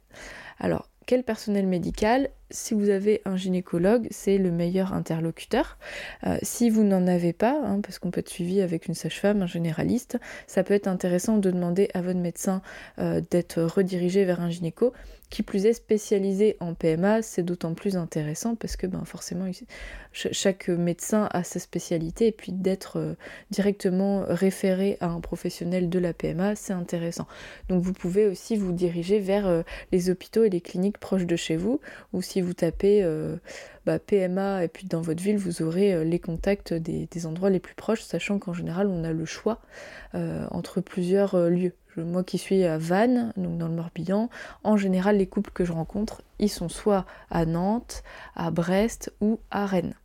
Alors, 0.60 0.90
quel 1.06 1.24
personnel 1.24 1.68
médical 1.68 2.30
Si 2.56 2.74
vous 2.74 2.90
avez 2.90 3.22
un 3.26 3.36
gynécologue, 3.36 4.08
c'est 4.12 4.38
le 4.38 4.50
meilleur 4.50 4.94
interlocuteur. 4.94 5.78
si 6.42 6.70
vous 6.70 6.84
n'en 6.84 7.06
avez 7.06 7.34
pas, 7.34 7.60
hein, 7.64 7.82
parce 7.82 8.00
qu'on 8.00 8.12
peut 8.12 8.22
être 8.22 8.30
suivi 8.30 8.62
avec 8.62 8.88
une 8.88 8.94
sage-femme, 8.94 9.42
un 9.42 9.48
généraliste, 9.48 10.18
ça 10.48 10.64
peut 10.64 10.74
être 10.74 10.88
intéressant 10.88 11.38
de 11.38 11.52
demander 11.52 11.90
à 11.94 12.02
votre 12.02 12.20
médecin 12.20 12.62
d'être 12.98 13.62
redirigé 13.62 14.24
vers 14.24 14.40
un 14.40 14.50
gynéco 14.50 14.94
qui 15.30 15.44
plus 15.44 15.66
est 15.66 15.74
spécialisé 15.74 16.56
en 16.60 16.74
PMA, 16.74 17.22
c'est 17.22 17.44
d'autant 17.44 17.74
plus 17.74 17.98
intéressant 17.98 18.56
parce 18.56 18.76
que 18.76 18.88
ben, 18.88 19.04
forcément 19.06 19.50
chaque 20.14 20.70
médecin 20.70 21.28
a 21.32 21.44
sa 21.44 21.60
spécialité 21.60 22.28
et 22.28 22.32
puis 22.32 22.52
d'être 22.52 23.00
euh, 23.00 23.16
directement 23.52 24.24
référé 24.28 24.98
à 25.02 25.08
un 25.08 25.20
professionnel 25.20 25.90
de 25.90 26.00
la 26.00 26.14
PMA, 26.14 26.56
c'est 26.56 26.74
intéressant. 26.74 27.28
Donc 27.70 27.84
vous 27.84 27.94
pouvez 27.94 28.28
aussi 28.28 28.56
vous 28.56 28.72
diriger 28.72 29.20
vers 29.20 29.48
euh, 29.48 29.64
les 29.92 30.10
hôpitaux 30.10 30.44
et 30.44 30.50
les 30.50 30.62
cliniques 30.62 31.00
proches 31.00 31.26
de 31.26 31.36
chez 31.36 31.58
vous 31.58 31.82
ou 32.14 32.22
si 32.22 32.42
vous 32.46 32.54
tapez 32.54 33.04
euh, 33.04 33.36
bah, 33.86 34.00
PMA 34.00 34.64
et 34.64 34.68
puis 34.68 34.88
dans 34.88 35.02
votre 35.02 35.22
ville 35.22 35.38
vous 35.38 35.62
aurez 35.62 36.06
les 36.06 36.20
contacts 36.20 36.74
des, 36.74 37.26
endroits 37.26 37.50
les 37.50 37.60
plus 37.60 37.76
proches, 37.76 38.02
sachant 38.02 38.40
qu'en 38.40 38.54
général 38.54 38.88
on 38.88 39.04
a 39.04 39.12
le 39.12 39.26
choix 39.26 39.60
entre 40.14 40.80
plusieurs 40.80 41.38
lieux 41.50 41.74
moi 42.04 42.24
qui 42.24 42.38
suis 42.38 42.64
à 42.64 42.78
Vannes, 42.78 43.32
donc 43.38 43.58
dans 43.58 43.68
le 43.68 43.76
Morbihan, 43.76 44.30
en 44.64 44.78
général 44.78 45.18
les 45.18 45.28
couples 45.28 45.52
que 45.52 45.66
je 45.66 45.72
rencontre, 45.72 46.22
ils 46.40 46.50
sont 46.50 46.70
soit 46.70 47.06
à 47.30 47.46
Nantes, 47.46 48.04
à 48.36 48.52
Brest 48.52 49.14
ou 49.22 49.40
à 49.52 49.66
Rennes. 49.66 49.96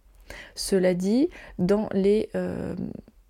Cela 0.55 0.95
dit, 0.95 1.29
dans 1.59 1.89
les, 1.93 2.31
euh, 2.35 2.77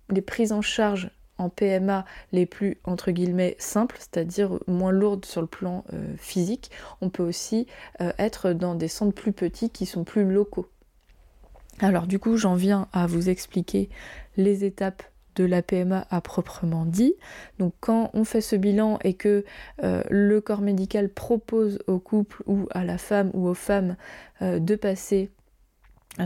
les 0.09 0.21
prises 0.21 0.51
en 0.51 0.61
charge 0.61 1.09
PMA 1.49 2.05
les 2.31 2.45
plus 2.45 2.77
entre 2.83 3.11
guillemets 3.11 3.55
simples, 3.59 3.97
c'est-à-dire 3.99 4.59
moins 4.67 4.91
lourdes 4.91 5.25
sur 5.25 5.41
le 5.41 5.47
plan 5.47 5.83
euh, 5.93 6.13
physique, 6.17 6.71
on 7.01 7.09
peut 7.09 7.23
aussi 7.23 7.67
euh, 8.01 8.11
être 8.17 8.53
dans 8.53 8.75
des 8.75 8.87
centres 8.87 9.13
plus 9.13 9.31
petits 9.31 9.69
qui 9.69 9.85
sont 9.85 10.03
plus 10.03 10.29
locaux. 10.29 10.67
Alors 11.79 12.07
du 12.07 12.19
coup 12.19 12.37
j'en 12.37 12.55
viens 12.55 12.87
à 12.93 13.07
vous 13.07 13.29
expliquer 13.29 13.89
les 14.37 14.65
étapes 14.65 15.03
de 15.35 15.45
la 15.45 15.61
PMA 15.61 16.05
à 16.09 16.19
proprement 16.19 16.85
dit. 16.85 17.15
Donc 17.57 17.73
quand 17.79 18.11
on 18.13 18.25
fait 18.25 18.41
ce 18.41 18.55
bilan 18.55 18.99
et 19.03 19.13
que 19.13 19.45
euh, 19.83 20.03
le 20.09 20.41
corps 20.41 20.61
médical 20.61 21.09
propose 21.09 21.79
au 21.87 21.99
couple 21.99 22.43
ou 22.45 22.67
à 22.71 22.83
la 22.83 22.97
femme 22.97 23.31
ou 23.33 23.47
aux 23.47 23.53
femmes 23.53 23.95
de 24.41 24.75
passer 24.75 25.29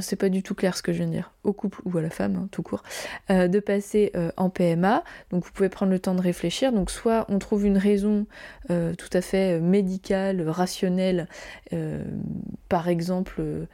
c'est 0.02 0.16
pas 0.16 0.30
du 0.30 0.44
tout 0.44 0.56
clair 0.56 0.76
ce 0.76 0.82
que 0.82 0.92
je 0.92 0.98
viens 0.98 1.08
de 1.08 1.12
dire, 1.12 1.32
au 1.44 1.54
couple 1.54 1.82
ou 1.86 1.98
à 1.98 2.02
la 2.02 2.10
femme, 2.10 2.36
hein, 2.36 2.48
tout 2.52 2.64
court, 2.64 2.84
euh, 3.30 3.48
de 3.48 3.60
passer 3.60 4.12
en 4.38 4.50
PMA. 4.50 5.04
Donc 5.32 5.46
vous 5.46 5.52
pouvez 5.52 5.70
prendre 5.70 5.92
le 5.92 6.00
temps 6.00 6.16
de 6.16 6.22
réfléchir. 6.22 6.72
Donc 6.72 6.92
soit 6.92 7.26
on 7.30 7.40
trouve 7.40 7.66
une 7.66 7.78
raison 7.78 8.26
tout 8.70 9.10
à 9.14 9.22
fait 9.22 9.60
médicale, 9.60 10.48
rationnelle, 10.48 11.28
par 12.70 12.88
exemple 12.88 13.68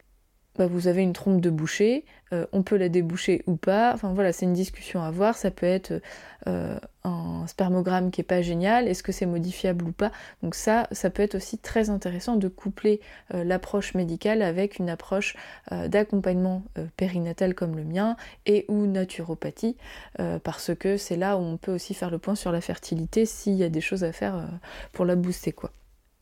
bah, 0.57 0.67
vous 0.67 0.87
avez 0.87 1.01
une 1.01 1.13
trompe 1.13 1.41
de 1.41 1.49
boucher, 1.49 2.03
euh, 2.33 2.45
on 2.51 2.63
peut 2.63 2.77
la 2.77 2.89
déboucher 2.89 3.43
ou 3.47 3.55
pas. 3.55 3.93
Enfin 3.93 4.13
voilà, 4.13 4.33
c'est 4.33 4.45
une 4.45 4.53
discussion 4.53 5.01
à 5.01 5.07
avoir. 5.07 5.35
Ça 5.35 5.51
peut 5.51 5.65
être 5.65 6.01
euh, 6.47 6.77
un 7.03 7.45
spermogramme 7.47 8.11
qui 8.11 8.21
est 8.21 8.25
pas 8.25 8.41
génial, 8.41 8.87
est-ce 8.87 9.03
que 9.03 9.11
c'est 9.11 9.25
modifiable 9.25 9.85
ou 9.85 9.91
pas? 9.91 10.11
Donc 10.43 10.55
ça, 10.55 10.87
ça 10.91 11.09
peut 11.09 11.23
être 11.23 11.35
aussi 11.35 11.57
très 11.57 11.89
intéressant 11.89 12.35
de 12.35 12.47
coupler 12.47 13.01
euh, 13.33 13.43
l'approche 13.43 13.93
médicale 13.95 14.41
avec 14.41 14.79
une 14.79 14.89
approche 14.89 15.35
d'accompagnement 15.87 16.63
périnatal 16.97 17.53
comme 17.53 17.75
le 17.75 17.83
mien 17.83 18.15
et 18.45 18.65
ou 18.67 18.85
naturopathie, 18.87 19.77
parce 20.43 20.75
que 20.75 20.97
c'est 20.97 21.15
là 21.15 21.37
où 21.37 21.41
on 21.41 21.57
peut 21.57 21.73
aussi 21.73 21.93
faire 21.93 22.09
le 22.09 22.17
point 22.17 22.35
sur 22.35 22.51
la 22.51 22.61
fertilité 22.61 23.25
s'il 23.25 23.53
y 23.53 23.63
a 23.63 23.69
des 23.69 23.81
choses 23.81 24.03
à 24.03 24.11
faire 24.11 24.47
pour 24.91 25.05
la 25.05 25.15
booster 25.15 25.51
quoi. 25.51 25.71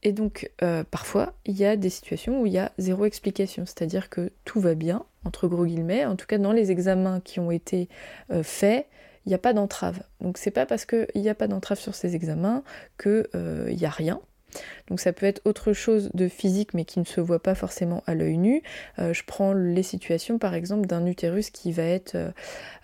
Et 0.04 0.14
donc, 0.14 0.50
euh, 0.62 0.84
parfois, 0.90 1.34
il 1.46 1.58
y 1.58 1.66
a 1.66 1.76
des 1.76 1.90
situations 1.90 2.42
où 2.42 2.46
il 2.46 2.54
y 2.54 2.58
a 2.58 2.72
zéro 2.78 3.06
explication, 3.06 3.66
c'est-à-dire 3.66 4.10
que 4.10 4.32
tout 4.46 4.60
va 4.60 4.74
bien, 4.74 5.06
entre 5.26 5.48
gros 5.48 5.66
guillemets, 5.66 6.06
en 6.06 6.16
tout 6.16 6.26
cas 6.26 6.38
dans 6.38 6.54
les 6.54 6.72
examens 6.72 7.20
qui 7.20 7.40
ont 7.40 7.52
été 7.52 7.90
euh, 8.32 8.44
faits, 8.44 8.88
il 9.26 9.30
n'y 9.30 9.36
a 9.36 9.40
pas 9.40 9.54
d'entrave. 9.54 10.02
Donc, 10.22 10.38
c'est 10.38 10.52
pas 10.52 10.66
parce 10.66 10.86
qu'il 10.86 11.08
n'y 11.16 11.30
a 11.30 11.36
pas 11.36 11.48
d'entrave 11.48 11.80
sur 11.80 11.96
ces 11.96 12.16
examens 12.16 12.64
qu'il 13.02 13.28
n'y 13.34 13.36
euh, 13.36 13.88
a 13.88 13.90
rien. 13.90 14.22
Donc 14.90 15.00
ça 15.00 15.14
peut 15.14 15.26
être 15.26 15.42
autre 15.46 15.74
chose 15.74 16.10
de 16.14 16.28
physique 16.28 16.74
mais 16.74 16.86
qui 16.86 17.00
ne 17.00 17.06
se 17.06 17.22
voit 17.22 17.42
pas 17.42 17.56
forcément 17.56 18.04
à 18.08 18.16
l'œil 18.16 18.38
nu. 18.38 18.64
Euh, 18.98 19.14
je 19.14 19.24
prends 19.26 19.54
les 19.54 19.84
situations 19.84 20.38
par 20.38 20.54
exemple 20.54 20.88
d'un 20.88 21.06
utérus 21.06 21.50
qui 21.50 21.72
va 21.72 21.84
être 21.84 22.16
euh, 22.16 22.32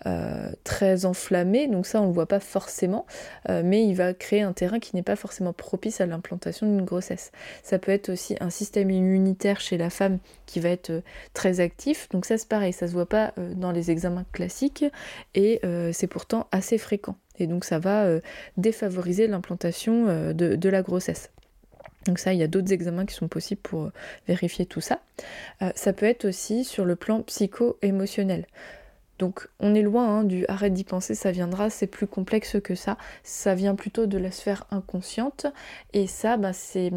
euh, 0.06 0.50
très 0.64 1.04
enflammé, 1.04 1.66
donc 1.66 1.86
ça 1.86 2.00
on 2.00 2.04
ne 2.04 2.08
le 2.08 2.14
voit 2.14 2.26
pas 2.26 2.40
forcément, 2.40 3.06
mais 3.48 3.86
il 3.86 3.94
va 3.94 4.14
créer 4.14 4.42
un 4.42 4.52
terrain 4.52 4.78
qui 4.78 4.94
n'est 4.94 5.02
pas 5.02 5.16
forcément 5.16 5.52
propice 5.52 6.00
à 6.00 6.06
l'implantation 6.06 6.66
d'une 6.66 6.84
grossesse. 6.84 7.32
Ça 7.62 7.78
peut 7.78 7.92
être 7.92 8.10
aussi 8.10 8.36
un 8.40 8.50
système 8.50 8.90
immunitaire 8.90 9.60
chez 9.60 9.76
la 9.76 9.90
femme 9.90 10.18
qui 10.46 10.60
va 10.60 10.68
être 10.68 11.02
très 11.34 11.60
actif, 11.60 12.08
donc 12.10 12.24
ça 12.24 12.38
c'est 12.38 12.48
pareil, 12.48 12.72
ça 12.72 12.86
se 12.86 12.92
voit 12.92 13.08
pas 13.08 13.32
dans 13.56 13.72
les 13.72 13.90
examens 13.90 14.24
classiques 14.32 14.84
et 15.34 15.60
c'est 15.92 16.06
pourtant 16.06 16.46
assez 16.52 16.78
fréquent. 16.78 17.16
Et 17.38 17.46
donc 17.46 17.64
ça 17.64 17.78
va 17.78 18.06
défavoriser 18.56 19.26
l'implantation 19.26 20.32
de 20.32 20.68
la 20.68 20.82
grossesse. 20.82 21.30
Donc 22.06 22.18
ça, 22.18 22.32
il 22.32 22.38
y 22.38 22.42
a 22.42 22.48
d'autres 22.48 22.72
examens 22.72 23.06
qui 23.06 23.14
sont 23.14 23.28
possibles 23.28 23.60
pour 23.60 23.84
euh, 23.84 23.92
vérifier 24.28 24.66
tout 24.66 24.80
ça. 24.80 25.00
Euh, 25.62 25.70
ça 25.74 25.92
peut 25.92 26.06
être 26.06 26.24
aussi 26.26 26.64
sur 26.64 26.84
le 26.84 26.96
plan 26.96 27.22
psycho-émotionnel. 27.22 28.46
Donc 29.18 29.48
on 29.60 29.74
est 29.74 29.80
loin 29.80 30.18
hein, 30.18 30.24
du 30.24 30.44
arrête 30.46 30.74
d'y 30.74 30.84
penser, 30.84 31.14
ça 31.14 31.30
viendra, 31.30 31.70
c'est 31.70 31.86
plus 31.86 32.06
complexe 32.06 32.60
que 32.62 32.74
ça. 32.74 32.98
Ça 33.22 33.54
vient 33.54 33.74
plutôt 33.74 34.04
de 34.04 34.18
la 34.18 34.30
sphère 34.30 34.66
inconsciente. 34.70 35.46
Et 35.94 36.06
ça, 36.06 36.36
bah, 36.36 36.52
c'est, 36.52 36.90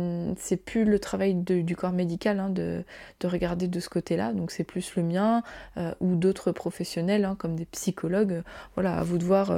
plus 0.66 0.84
le 0.84 1.00
travail 1.00 1.34
du 1.34 1.76
corps 1.78 1.94
médical 1.94 2.42
hein, 2.42 2.50
de, 2.50 2.84
regarder 3.24 3.70
de 3.70 3.80
ce 3.80 3.88
côté-là. 3.88 4.34
Donc 4.34 4.52
c'est 4.52 4.66
plus 4.66 4.96
le 4.98 5.04
mien 5.04 5.44
euh, 5.78 5.94
ou 6.02 6.16
d'autres 6.16 6.52
professionnels 6.52 7.24
hein, 7.24 7.36
comme 7.40 7.56
des 7.56 7.66
psychologues. 7.66 8.44
Voilà, 8.76 8.98
à 8.98 9.04
vous 9.04 9.18
de 9.18 9.24
voir 9.24 9.54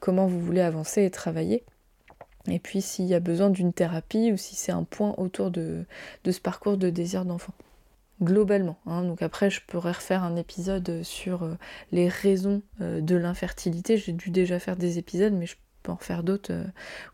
comment 0.00 0.26
vous 0.26 0.40
voulez 0.40 0.62
avancer 0.62 1.04
et 1.04 1.10
travailler. 1.10 1.64
Et 2.46 2.58
puis 2.58 2.80
s'il 2.80 3.06
y 3.06 3.14
a 3.14 3.20
besoin 3.20 3.50
d'une 3.50 3.72
thérapie 3.72 4.32
ou 4.32 4.36
si 4.36 4.54
c'est 4.56 4.72
un 4.72 4.84
point 4.84 5.14
autour 5.18 5.50
de, 5.50 5.84
ce 6.24 6.40
parcours 6.40 6.76
de 6.76 6.90
désir 6.90 7.24
d'enfant. 7.24 7.52
Globalement. 8.22 8.78
Hein. 8.86 9.04
Donc 9.04 9.22
après, 9.22 9.48
je 9.48 9.60
pourrais 9.64 9.92
refaire 9.92 10.24
un 10.24 10.34
épisode 10.34 11.02
sur 11.04 11.44
euh, 11.44 11.54
les 11.92 12.08
raisons 12.08 12.62
euh, 12.80 13.00
de 13.00 13.14
l'infertilité. 13.14 13.96
J'ai 13.96 14.12
dû 14.12 14.30
déjà 14.30 14.58
faire 14.58 14.76
des 14.76 14.98
épisodes, 14.98 15.32
mais 15.32 15.46
je 15.46 15.54
peux 15.84 15.92
en 15.92 15.98
faire 15.98 16.24
d'autres 16.24 16.52
euh, 16.52 16.64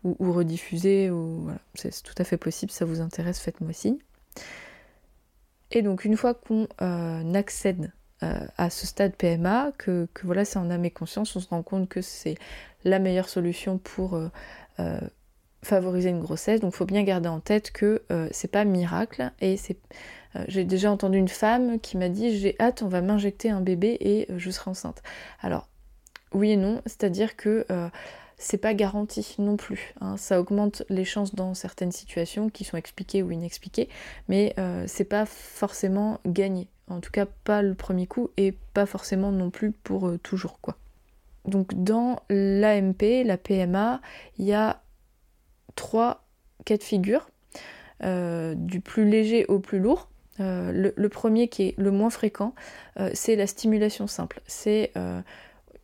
ou, 0.03 0.33
rediffuser. 0.33 1.11
Ou, 1.11 1.47
C'est 1.75 2.01
tout 2.01 2.15
à 2.17 2.23
fait 2.23 2.37
possible. 2.37 2.71
Si 2.71 2.79
ça 2.79 2.85
vous 2.85 3.01
intéresse, 3.01 3.39
faites-moi 3.39 3.71
signe. 3.71 3.97
Et 5.69 5.83
donc 5.83 6.05
une 6.05 6.17
fois 6.17 6.33
qu'on 6.33 6.67
accède 7.33 7.91
à 8.21 8.69
ce 8.69 8.87
stade 8.87 9.15
PMA, 9.15 9.71
que, 9.77 10.07
que 10.13 10.25
voilà, 10.25 10.45
c'est 10.45 10.57
en 10.57 10.71
âme 10.71 10.85
et 10.85 10.89
conscience, 10.89 11.35
on 11.35 11.39
se 11.39 11.49
rend 11.49 11.61
compte 11.61 11.89
que 11.89 12.01
c'est 12.01 12.35
la 12.83 12.97
meilleure 12.97 13.29
solution 13.29 13.77
pour 13.77 14.17
favoriser 15.65 16.09
une 16.09 16.21
grossesse. 16.21 16.61
Donc 16.61 16.73
il 16.73 16.77
faut 16.77 16.85
bien 16.85 17.03
garder 17.03 17.27
en 17.27 17.41
tête 17.41 17.71
que 17.71 18.03
euh, 18.11 18.29
c'est 18.31 18.49
pas 18.49 18.63
miracle 18.63 19.31
et 19.41 19.57
c'est 19.57 19.77
euh, 20.35 20.45
j'ai 20.47 20.63
déjà 20.63 20.91
entendu 20.91 21.17
une 21.17 21.27
femme 21.27 21.79
qui 21.79 21.97
m'a 21.97 22.07
dit 22.07 22.37
j'ai 22.37 22.55
hâte, 22.59 22.81
on 22.81 22.87
va 22.87 23.01
m'injecter 23.01 23.49
un 23.49 23.61
bébé 23.61 23.97
et 23.99 24.31
euh, 24.31 24.35
je 24.37 24.51
serai 24.51 24.71
enceinte. 24.71 25.01
Alors 25.41 25.67
oui 26.33 26.51
et 26.51 26.57
non, 26.57 26.81
c'est-à-dire 26.85 27.35
que 27.35 27.65
c'est 28.37 28.57
pas 28.57 28.73
garanti 28.73 29.35
non 29.39 29.55
plus. 29.55 29.93
Hein. 30.01 30.17
Ça 30.17 30.41
augmente 30.41 30.83
les 30.89 31.05
chances 31.05 31.33
dans 31.33 31.53
certaines 31.53 31.93
situations 31.93 32.49
qui 32.49 32.65
sont 32.65 32.75
expliquées 32.75 33.23
ou 33.23 33.31
inexpliquées, 33.31 33.87
mais 34.27 34.53
c'est 34.85 35.05
pas 35.05 35.25
forcément 35.25 36.19
gagné. 36.25 36.67
En 36.89 36.99
tout 36.99 37.11
cas, 37.11 37.25
pas 37.25 37.61
le 37.61 37.73
premier 37.73 38.05
coup 38.05 38.31
et 38.35 38.51
pas 38.73 38.85
forcément 38.85 39.31
non 39.31 39.49
plus 39.49 39.71
pour 39.71 40.11
toujours 40.21 40.59
quoi. 40.59 40.75
Donc 41.47 41.73
dans 41.83 42.19
l'AMP, 42.29 43.23
la 43.23 43.37
PMA, 43.37 44.01
il 44.37 44.45
y 44.45 44.53
a 44.53 44.81
trois 45.75 46.25
cas 46.65 46.77
de 46.77 46.83
figure, 46.83 47.29
euh, 48.03 48.55
du 48.55 48.81
plus 48.81 49.07
léger 49.09 49.45
au 49.45 49.59
plus 49.59 49.79
lourd. 49.79 50.09
Euh, 50.41 50.91
le, 50.93 51.09
premier 51.09 51.47
qui 51.47 51.63
est 51.63 51.75
le 51.77 51.91
moins 51.91 52.09
fréquent, 52.09 52.53
euh, 52.99 53.09
c'est 53.13 53.37
la 53.37 53.47
stimulation 53.47 54.07
simple. 54.07 54.41
C'est 54.47 54.91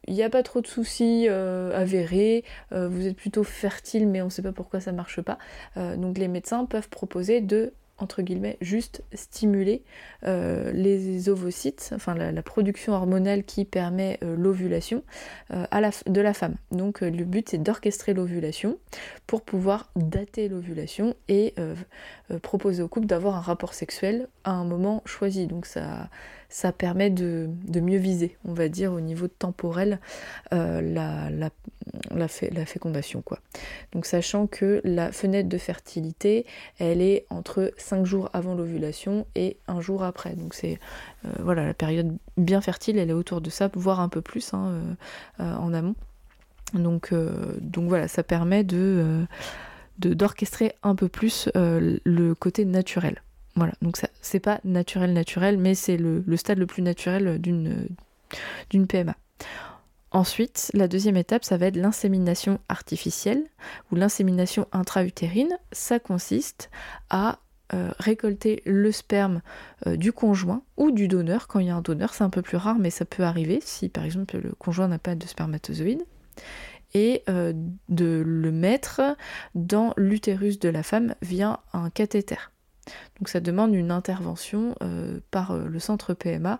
il 0.07 0.15
n'y 0.15 0.23
a 0.23 0.31
pas 0.31 0.41
trop 0.41 0.61
de 0.61 0.67
soucis 0.67 1.27
avérés, 1.29 2.43
vous 2.71 3.05
êtes 3.05 3.15
plutôt 3.15 3.43
fertile 3.43 4.07
mais 4.07 4.23
on 4.23 4.25
ne 4.25 4.29
sait 4.31 4.41
pas 4.41 4.51
pourquoi 4.51 4.79
ça 4.79 4.91
marche 4.91 5.21
pas. 5.21 5.37
donc 5.75 6.17
les 6.17 6.27
médecins 6.27 6.65
peuvent 6.65 6.89
proposer 6.89 7.39
de 7.39 7.73
entre 8.01 8.21
guillemets, 8.21 8.57
juste 8.61 9.03
stimuler 9.13 9.83
euh, 10.25 10.71
les 10.71 11.29
ovocytes, 11.29 11.91
enfin 11.95 12.15
la, 12.15 12.41
production 12.41 12.93
hormonale 12.93 13.43
qui 13.43 13.65
permet 13.65 14.19
euh, 14.23 14.35
l'ovulation 14.35 15.03
euh, 15.53 15.65
de 16.07 16.21
la 16.21 16.33
femme. 16.33 16.55
Donc 16.71 17.01
le 17.01 17.23
but 17.23 17.49
c'est 17.49 17.61
d'orchestrer 17.61 18.13
l'ovulation 18.13 18.77
pour 19.27 19.43
pouvoir 19.43 19.89
dater 19.95 20.49
l'ovulation 20.49 21.15
et 21.27 21.53
proposer 22.41 22.81
au 22.83 22.87
couple 22.87 23.07
d'avoir 23.07 23.35
un 23.35 23.41
rapport 23.41 23.73
sexuel 23.73 24.27
à 24.43 24.51
un 24.51 24.65
moment 24.65 25.01
choisi. 25.05 25.47
Donc 25.47 25.65
ça, 25.65 26.09
ça 26.51 26.71
permet 26.71 27.09
de, 27.09 27.49
mieux 27.73 27.97
viser, 27.97 28.37
on 28.45 28.53
va 28.53 28.69
dire, 28.69 28.93
au 28.93 28.99
niveau 28.99 29.27
temporel, 29.27 29.99
la, 30.51 31.29
la, 32.13 32.65
fécondation. 32.65 33.21
Quoi. 33.21 33.39
Donc 33.93 34.05
sachant 34.05 34.47
que 34.47 34.81
la 34.83 35.11
fenêtre 35.11 35.49
de 35.49 35.57
fertilité, 35.57 36.45
elle 36.79 37.01
est 37.01 37.25
entre 37.29 37.71
5 37.77 38.05
jours 38.05 38.29
avant 38.33 38.55
l'ovulation 38.55 39.25
et 39.35 39.57
un 39.67 39.81
jour 39.81 40.03
après. 40.03 40.33
Donc 40.33 40.53
c'est 40.53 40.79
euh, 41.25 41.29
voilà 41.39 41.65
la 41.65 41.73
période 41.73 42.17
bien 42.37 42.61
fertile, 42.61 42.97
elle 42.97 43.09
est 43.09 43.13
autour 43.13 43.41
de 43.41 43.49
ça, 43.49 43.69
voire 43.73 43.99
un 43.99 44.09
peu 44.09 44.21
plus 44.21 44.53
hein, 44.53 44.67
euh, 44.67 44.93
euh, 45.43 45.55
en 45.55 45.73
amont. 45.73 45.95
Donc, 46.73 47.13
donc 47.59 47.89
voilà, 47.89 48.07
ça 48.07 48.23
permet 48.23 48.63
de 48.63 49.25
d'orchestrer 49.97 50.71
un 50.83 50.95
peu 50.95 51.09
plus 51.09 51.49
le 51.53 52.33
côté 52.33 52.63
naturel. 52.63 53.21
Voilà, 53.55 53.73
donc 53.81 53.97
ça 53.97 54.07
c'est 54.21 54.39
pas 54.39 54.59
naturel 54.63 55.13
naturel, 55.13 55.57
mais 55.57 55.75
c'est 55.75 55.97
le, 55.97 56.23
stade 56.37 56.57
le 56.57 56.65
plus 56.65 56.81
naturel 56.81 57.39
d'une 57.39 57.87
d'une 58.69 58.87
PMA. 58.87 59.15
Ensuite, 60.11 60.71
la 60.73 60.89
deuxième 60.89 61.15
étape, 61.15 61.45
ça 61.45 61.55
va 61.55 61.67
être 61.67 61.77
l'insémination 61.77 62.59
artificielle 62.67 63.45
ou 63.91 63.95
l'insémination 63.95 64.67
intra-utérine. 64.73 65.57
Ça 65.71 65.99
consiste 65.99 66.69
à 67.09 67.39
euh, 67.73 67.91
récolter 67.99 68.61
le 68.65 68.91
sperme 68.91 69.41
euh, 69.87 69.95
du 69.95 70.11
conjoint 70.11 70.63
ou 70.75 70.91
du 70.91 71.07
donneur. 71.07 71.47
Quand 71.47 71.59
il 71.59 71.67
y 71.67 71.69
a 71.69 71.75
un 71.75 71.81
donneur, 71.81 72.13
c'est 72.13 72.25
un 72.25 72.29
peu 72.29 72.41
plus 72.41 72.57
rare, 72.57 72.77
mais 72.77 72.89
ça 72.89 73.05
peut 73.05 73.23
arriver 73.23 73.59
si 73.63 73.87
par 73.87 74.03
exemple 74.03 74.37
le 74.37 74.51
conjoint 74.51 74.89
n'a 74.89 74.99
pas 74.99 75.15
de 75.15 75.25
spermatozoïde. 75.25 76.03
Et 76.93 77.23
euh, 77.29 77.53
de 77.87 78.21
le 78.25 78.51
mettre 78.51 79.15
dans 79.55 79.93
l'utérus 79.95 80.59
de 80.59 80.67
la 80.67 80.83
femme 80.83 81.15
via 81.21 81.61
un 81.71 81.89
cathéter. 81.89 82.51
Donc 83.19 83.29
ça 83.29 83.39
demande 83.39 83.73
une 83.73 83.91
intervention 83.91 84.75
par 85.31 85.55
le 85.55 85.79
centre 85.79 86.13
PMA 86.13 86.59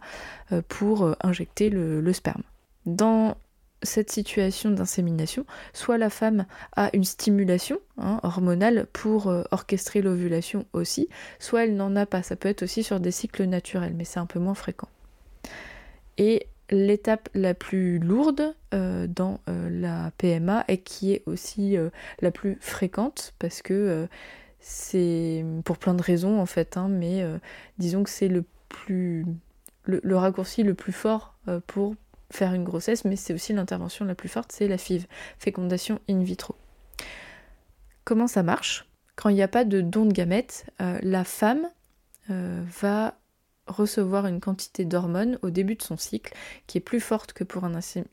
pour 0.68 1.16
injecter 1.22 1.70
le 1.70 2.14
sperme. 2.14 2.44
Dans 2.86 3.36
cette 3.84 4.12
situation 4.12 4.72
d'insémination, 4.72 5.46
soit 5.74 5.98
la 5.98 6.10
femme 6.10 6.46
a 6.76 6.90
une 6.94 7.04
stimulation 7.04 7.80
hein, 7.98 8.20
hormonale 8.24 8.88
pour 8.94 9.28
euh, 9.28 9.44
orchestrer 9.52 10.02
l'ovulation 10.02 10.66
aussi, 10.74 11.10
soit 11.40 11.66
elle 11.66 11.76
n'en 11.76 11.96
a 11.96 12.06
pas. 12.06 12.24
Ça 12.24 12.36
peut 12.36 12.50
être 12.50 12.64
aussi 12.64 12.84
sur 12.84 13.00
des 13.00 13.12
cycles 13.12 13.46
naturels, 13.46 13.94
mais 13.96 14.06
c'est 14.06 14.20
un 14.20 14.26
peu 14.26 14.40
moins 14.40 14.54
fréquent. 14.54 14.90
Et 16.18 16.48
l'étape 16.70 17.30
la 17.34 17.54
plus 17.54 18.00
lourde 18.00 18.56
euh, 18.74 19.08
dans 19.08 19.40
euh, 19.50 19.70
la 19.70 20.12
PMA 20.18 20.64
et 20.68 20.78
qui 20.78 21.14
est 21.14 21.24
aussi 21.26 21.76
la 22.22 22.32
plus 22.32 22.58
fréquente 22.62 23.34
parce 23.40 23.62
que 23.62 24.08
c'est 24.62 25.44
pour 25.66 25.78
plein 25.78 25.94
de 25.94 26.02
raisons 26.02 26.40
en 26.40 26.46
fait, 26.46 26.78
hein, 26.78 26.88
mais 26.88 27.26
disons 27.78 28.04
que 28.04 28.10
c'est 28.10 28.28
le 28.28 28.46
plus 28.70 29.26
le, 29.84 30.16
raccourci 30.16 30.64
le 30.64 30.74
plus 30.74 30.94
fort 30.94 31.36
pour 31.68 31.96
faire 32.32 32.54
une 32.54 32.64
grossesse, 32.64 33.06
mais 33.06 33.16
c'est 33.16 33.34
aussi 33.34 33.54
l'intervention 33.54 34.06
la 34.06 34.16
plus 34.16 34.30
forte, 34.30 34.52
c'est 34.52 34.68
la 34.68 34.78
FIV, 34.78 35.08
fécondation 35.38 36.00
in 36.10 36.20
vitro. 36.20 36.56
Comment 38.04 38.28
ça 38.28 38.44
marche? 38.44 38.88
Quand 39.16 39.30
il 39.30 39.36
n'y 39.36 39.44
a 39.44 39.48
pas 39.48 39.66
de 39.66 39.82
don 39.82 40.06
de 40.06 40.14
gamètes, 40.14 40.66
euh, 40.82 40.98
la 41.04 41.24
femme 41.24 41.70
euh, 42.30 42.62
va 42.82 43.16
recevoir 43.68 44.26
une 44.28 44.40
quantité 44.40 44.86
d'hormones 44.86 45.38
au 45.42 45.50
début 45.50 45.76
de 45.76 45.82
son 45.82 45.98
cycle 45.98 46.34
qui 46.68 46.78
est 46.78 46.82
plus 46.82 47.00
forte 47.00 47.34
que 47.34 47.44
pour 47.44 47.64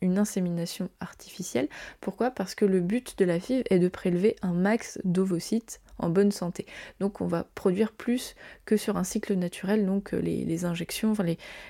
une 0.01 0.19
insémination 0.19 0.91
artificielle. 1.01 1.69
Pourquoi? 2.01 2.31
Parce 2.31 2.55
que 2.55 2.65
le 2.65 2.81
but 2.81 3.19
de 3.19 3.25
la 3.25 3.41
FIV 3.41 3.65
est 3.71 3.79
de 3.79 3.89
prélever 3.89 4.37
un 4.43 4.53
max 4.53 4.99
d'ovocytes 5.05 5.81
en 5.99 6.11
bonne 6.11 6.33
santé. 6.33 6.67
Donc 7.01 7.21
on 7.21 7.27
va 7.27 7.45
produire 7.55 7.93
plus 7.93 8.35
que 8.65 8.77
sur 8.77 8.97
un 8.97 9.05
cycle 9.05 9.35
naturel, 9.35 9.85
donc 9.85 10.15
euh, 10.15 10.21
les, 10.21 10.65
injections, 10.65 11.15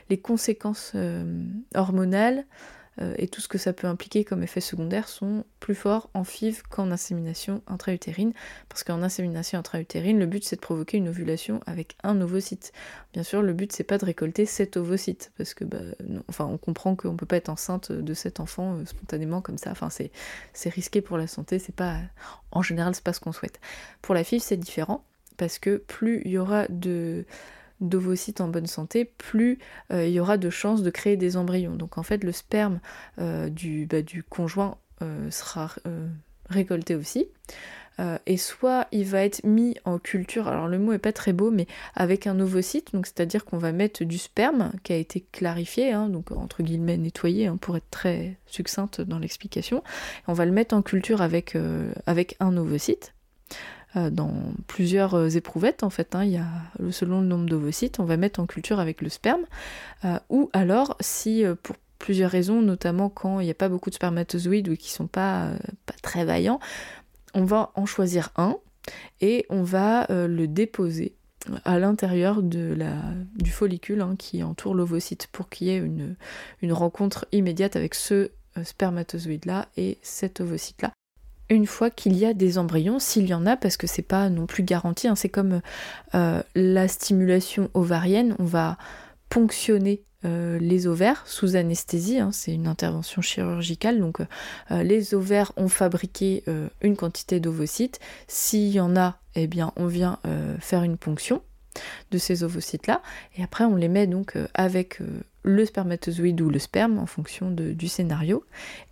les, 0.08 0.18
conséquences 0.18 0.92
euh, 0.94 1.42
hormonales 1.74 2.44
euh, 3.00 3.14
et 3.18 3.28
tout 3.28 3.40
ce 3.40 3.48
que 3.48 3.58
ça 3.58 3.72
peut 3.72 3.86
impliquer 3.86 4.24
comme 4.24 4.42
effet 4.42 4.60
secondaire 4.60 5.08
sont 5.08 5.44
plus 5.60 5.74
forts 5.74 6.10
en 6.14 6.24
FIV 6.24 6.62
qu'en 6.68 6.90
insémination 6.90 7.62
intra-utérine. 7.66 8.32
Parce 8.68 8.84
qu'en 8.84 9.02
insémination 9.02 9.58
intra-utérine, 9.58 10.18
le 10.18 10.26
but 10.26 10.44
c'est 10.44 10.56
de 10.56 10.60
provoquer 10.60 10.96
une 10.96 11.08
ovulation 11.08 11.60
avec 11.66 11.96
un 12.02 12.20
ovocyte. 12.20 12.72
Bien 13.12 13.22
sûr, 13.22 13.42
le 13.42 13.52
but 13.52 13.72
c'est 13.72 13.84
pas 13.84 13.98
de 13.98 14.04
récolter 14.04 14.46
cet 14.46 14.76
ovocyte, 14.76 15.32
parce 15.36 15.54
que 15.54 15.64
bah, 15.64 15.78
enfin, 16.28 16.46
on 16.46 16.58
comprend 16.58 16.96
qu'on 16.96 17.16
peut 17.16 17.26
pas 17.26 17.36
être 17.36 17.48
enceinte 17.48 17.92
de 17.92 18.14
cet 18.14 18.40
enfant 18.40 18.76
euh, 18.76 18.84
spontanément 18.84 19.40
comme 19.40 19.58
ça. 19.58 19.70
Enfin, 19.70 19.88
c'est 19.90 20.70
risqué 20.70 21.00
pour 21.00 21.18
la 21.18 21.26
santé, 21.26 21.58
c'est 21.58 21.74
pas. 21.74 21.98
En 22.50 22.62
général, 22.62 22.94
c'est 22.94 23.04
pas 23.04 23.12
ce 23.12 23.20
qu'on 23.20 23.32
souhaite. 23.32 23.60
Pour 24.02 24.14
la 24.14 24.24
FIV, 24.24 24.42
c'est 24.42 24.56
différent, 24.56 25.04
parce 25.36 25.58
que 25.58 25.76
plus 25.76 26.22
il 26.24 26.32
y 26.32 26.38
aura 26.38 26.66
de 26.68 27.24
d'ovocytes 27.80 28.40
en 28.40 28.48
bonne 28.48 28.66
santé, 28.66 29.04
plus 29.04 29.58
euh, 29.92 30.06
il 30.06 30.12
y 30.12 30.20
aura 30.20 30.36
de 30.36 30.50
chances 30.50 30.82
de 30.82 30.90
créer 30.90 31.16
des 31.16 31.36
embryons. 31.36 31.74
Donc 31.74 31.98
en 31.98 32.02
fait, 32.02 32.24
le 32.24 32.32
sperme 32.32 32.80
euh, 33.20 33.48
du, 33.48 33.86
bah, 33.86 34.02
du, 34.02 34.22
conjoint 34.22 34.78
euh, 35.02 35.30
sera 35.30 35.74
récolté 36.48 36.94
aussi. 36.94 37.28
et 38.26 38.36
soit 38.36 38.86
il 38.92 39.04
va 39.04 39.24
être 39.24 39.44
mis 39.44 39.76
en 39.84 39.98
culture, 39.98 40.48
alors 40.48 40.68
le 40.68 40.78
mot 40.78 40.92
est 40.92 40.98
pas 40.98 41.12
très 41.12 41.32
beau, 41.32 41.50
mais 41.50 41.66
avec 41.94 42.26
un 42.26 42.38
ovocyte, 42.40 42.92
donc 42.94 43.06
c'est-à-dire 43.06 43.44
qu'on 43.44 43.58
va 43.58 43.72
mettre 43.72 44.04
du 44.04 44.18
sperme 44.18 44.72
qui 44.84 44.92
a 44.92 44.96
été 44.96 45.26
clarifié, 45.32 45.92
hein, 45.92 46.08
donc 46.08 46.30
entre 46.30 46.62
guillemets 46.62 46.96
nettoyé, 46.96 47.48
hein, 47.48 47.58
pour 47.60 47.76
être 47.76 47.90
très 47.90 48.38
succincte 48.46 49.00
dans 49.00 49.18
l'explication. 49.18 49.82
On 50.28 50.32
va 50.32 50.46
le 50.46 50.52
mettre 50.52 50.74
en 50.74 50.82
culture 50.82 51.20
avec, 51.22 51.56
avec 52.06 52.36
un 52.40 52.56
ovocyte. 52.56 53.14
Euh, 53.96 54.10
dans 54.10 54.34
plusieurs 54.66 55.14
euh, 55.14 55.28
éprouvettes 55.28 55.82
en 55.82 55.88
fait. 55.88 56.14
Hein. 56.14 56.22
il 56.22 56.32
y 56.32 56.36
a, 56.36 56.46
selon 56.90 57.22
le 57.22 57.26
nombre 57.26 57.46
d'ovocytes, 57.46 58.00
on 58.00 58.04
va 58.04 58.18
mettre 58.18 58.38
en 58.38 58.46
culture 58.46 58.80
avec 58.80 59.00
le 59.00 59.08
sperme. 59.08 59.46
Euh, 60.04 60.18
ou 60.28 60.50
alors, 60.52 60.94
si 61.00 61.42
pour 61.62 61.76
plusieurs 61.98 62.30
raisons, 62.30 62.60
notamment 62.60 63.08
quand 63.08 63.40
il 63.40 63.44
n'y 63.44 63.50
a 63.50 63.54
pas 63.54 63.70
beaucoup 63.70 63.88
de 63.88 63.94
spermatozoïdes 63.94 64.68
ou 64.68 64.76
qui 64.76 64.90
sont 64.90 65.06
pas, 65.06 65.52
pas 65.86 65.94
très 66.02 66.26
vaillants, 66.26 66.60
on 67.32 67.44
va 67.44 67.72
en 67.76 67.86
choisir 67.86 68.28
un 68.36 68.56
et 69.22 69.46
on 69.48 69.62
va 69.62 70.06
le 70.10 70.46
déposer 70.46 71.14
à 71.64 71.78
l'intérieur 71.78 72.42
du 72.42 73.50
follicule 73.50 74.00
hein, 74.00 74.16
qui 74.18 74.42
entoure 74.42 74.74
l'ovocyte 74.74 75.28
pour 75.32 75.48
qu'il 75.48 75.66
y 75.66 75.70
ait 75.70 75.78
une, 75.78 76.14
une 76.62 76.72
rencontre 76.72 77.26
immédiate 77.32 77.74
avec 77.74 77.94
ce 77.94 78.30
spermatozoïde-là 78.62 79.66
et 79.76 79.98
cet 80.02 80.40
ovocyte-là 80.40 80.92
une 81.50 81.66
fois 81.66 81.90
qu'il 81.90 82.16
y 82.16 82.26
a 82.26 82.34
des 82.34 82.58
embryons, 82.58 82.98
s'il 82.98 83.26
y 83.26 83.34
en 83.34 83.46
a, 83.46 83.56
parce 83.56 83.76
que 83.76 83.86
c'est 83.86 84.02
pas 84.02 84.28
non 84.28 84.46
plus 84.46 84.62
garanti, 84.62 85.08
hein, 85.08 85.14
c'est 85.14 85.28
comme 85.28 85.60
euh, 86.14 86.42
la 86.54 86.88
stimulation 86.88 87.70
ovarienne, 87.74 88.34
on 88.38 88.44
va 88.44 88.76
ponctionner 89.28 90.02
euh, 90.24 90.58
les 90.58 90.86
ovaires 90.86 91.22
sous 91.26 91.56
anesthésie, 91.56 92.18
hein, 92.18 92.30
c'est 92.32 92.52
une 92.52 92.66
intervention 92.66 93.22
chirurgicale, 93.22 93.98
donc 93.98 94.20
euh, 94.20 94.82
les 94.82 95.14
ovaires 95.14 95.52
ont 95.56 95.68
fabriqué 95.68 96.44
une 96.82 96.96
quantité 96.96 97.40
d'ovocytes, 97.40 98.00
s'il 98.26 98.68
y 98.68 98.80
en 98.80 98.96
a, 98.96 99.18
eh 99.34 99.46
bien 99.46 99.72
on 99.76 99.86
vient 99.86 100.18
faire 100.60 100.82
une 100.82 100.96
ponction 100.96 101.42
de 102.10 102.18
ces 102.18 102.42
ovocytes-là, 102.42 103.02
et 103.36 103.42
après 103.42 103.64
on 103.64 103.76
les 103.76 103.88
met 103.88 104.06
donc 104.06 104.36
avec 104.54 105.00
le 105.42 105.64
spermatozoïde 105.64 106.40
ou 106.40 106.50
le 106.50 106.58
sperme 106.58 106.98
en 106.98 107.06
fonction 107.06 107.50
du 107.50 107.88
scénario 107.88 108.44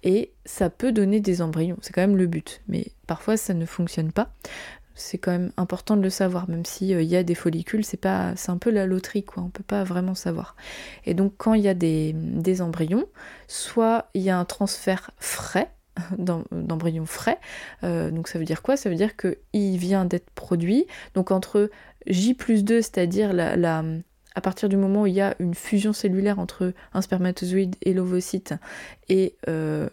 et 0.03 0.33
ça 0.45 0.71
peut 0.71 0.93
donner 0.93 1.21
des 1.21 1.43
embryons, 1.43 1.77
c'est 1.83 1.93
quand 1.93 2.01
même 2.01 2.17
le 2.17 2.27
but, 2.27 2.63
mais 2.69 2.87
parfois 3.07 3.37
ça 3.37 3.55
ne 3.55 3.67
fonctionne 3.67 4.13
pas. 4.13 4.31
C'est 4.99 5.19
quand 5.19 5.33
même 5.33 5.53
important 5.59 5.95
de 5.95 6.01
le 6.01 6.09
savoir, 6.09 6.49
même 6.49 6.65
s'il 6.65 6.95
euh, 6.95 7.03
y 7.03 7.17
a 7.17 7.23
des 7.23 7.35
follicules, 7.35 7.85
c'est 7.85 8.07
un 8.07 8.59
peu 8.59 8.71
la 8.71 8.87
loterie 8.87 9.25
quoi, 9.25 9.43
on 9.43 9.51
peut 9.51 9.63
pas 9.63 9.85
vraiment 9.85 10.15
savoir. 10.15 10.57
Et 11.05 11.13
donc 11.13 11.35
quand 11.37 11.53
il 11.53 11.63
y 11.63 11.69
a 11.69 11.75
des, 11.75 12.63
embryons, 12.63 13.05
soit 13.47 14.09
il 14.15 14.23
y 14.23 14.31
a 14.31 14.39
un 14.39 14.47
transfert 14.47 15.11
frais, 15.19 15.71
d'embryons 16.19 17.05
frais. 17.05 17.39
Euh, 17.85 18.11
donc 18.11 18.29
ça 18.29 18.39
veut 18.39 18.47
dire 18.47 18.63
quoi? 18.63 18.79
Ça 18.79 18.89
veut 18.89 18.97
dire 18.97 19.17
qu'il 19.17 19.77
vient 19.77 20.07
d'être 20.07 20.31
produit. 20.31 20.87
Donc 21.15 21.31
entre 21.31 21.71
J 22.07 22.33
plus 22.33 22.65
2, 22.65 22.81
c'est-à-dire 22.81 23.35
la, 23.35 23.83
à 24.37 24.41
partir 24.43 24.69
du 24.69 24.77
moment 24.77 25.03
où 25.03 25.07
il 25.07 25.15
y 25.15 25.23
a 25.23 25.35
une 25.41 25.55
fusion 25.55 25.93
cellulaire 25.93 26.39
entre 26.39 26.75
un 26.93 27.01
spermatozoïde 27.01 27.75
et 27.83 27.95
l'ovocyte 27.95 28.55
et 29.09 29.35
euh, 29.49 29.89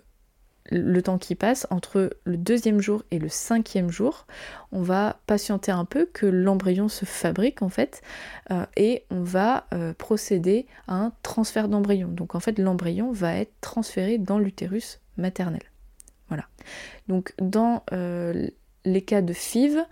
le 0.70 1.02
temps 1.02 1.18
qui 1.18 1.36
passe, 1.36 1.66
entre 1.70 2.18
le 2.26 2.38
deuxième 2.38 2.82
jour 2.82 3.04
et 3.12 3.20
le 3.20 3.30
cinquième 3.30 3.90
jour, 3.90 4.28
on 4.72 4.82
va 4.82 5.20
patienter 5.28 5.72
un 5.72 5.86
peu 5.86 6.06
que 6.06 6.26
l'embryon 6.26 6.90
se 6.90 7.06
fabrique 7.06 7.62
en 7.62 7.70
fait 7.70 8.02
euh, 8.52 8.66
et 8.76 9.06
on 9.10 9.24
va 9.24 9.66
euh, 9.74 9.94
procéder 9.94 10.68
à 10.88 10.96
un 10.96 11.14
transfert 11.24 11.70
d'embryon. 11.70 12.10
Donc 12.10 12.36
en 12.36 12.40
fait 12.42 12.60
l'embryon 12.60 13.12
va 13.12 13.36
être 13.38 13.54
transféré 13.62 14.18
dans 14.18 14.40
l'utérus 14.40 15.00
maternel. 15.16 15.64
Voilà. 16.28 16.48
Donc 17.08 17.34
dans 17.40 17.84
les 18.86 19.02
cas 19.02 19.22
de 19.22 19.34
FIV, 19.34 19.86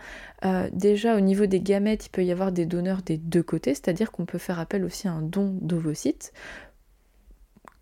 euh, 0.46 0.70
déjà 0.74 1.16
au 1.16 1.20
niveau 1.20 1.46
des 1.46 1.62
gamètes, 1.62 2.08
il 2.08 2.10
peut 2.10 2.24
y 2.24 2.32
avoir 2.32 2.52
des 2.52 2.66
donneurs 2.66 3.02
des 3.02 3.18
deux 3.18 3.44
côtés, 3.44 3.74
c'est-à-dire 3.74 4.12
qu'on 4.12 4.26
peut 4.26 4.38
faire 4.38 4.60
appel 4.60 4.84
aussi 4.84 5.08
à 5.08 5.12
un 5.12 5.22
don 5.22 5.58
d'ovocytes 5.62 6.34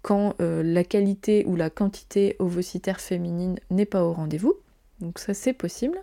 quand 0.02 0.36
euh, 0.40 0.64
la 0.64 0.86
qualité 0.86 1.44
ou 1.46 1.58
la 1.58 1.70
quantité 1.70 2.38
ovocytaire 2.40 3.02
féminine 3.02 3.60
n'est 3.70 3.86
pas 3.86 4.04
au 4.06 4.14
rendez-vous. 4.14 4.54
Donc 5.02 5.20
ça 5.20 5.34
c'est 5.34 5.54
possible. 5.54 6.00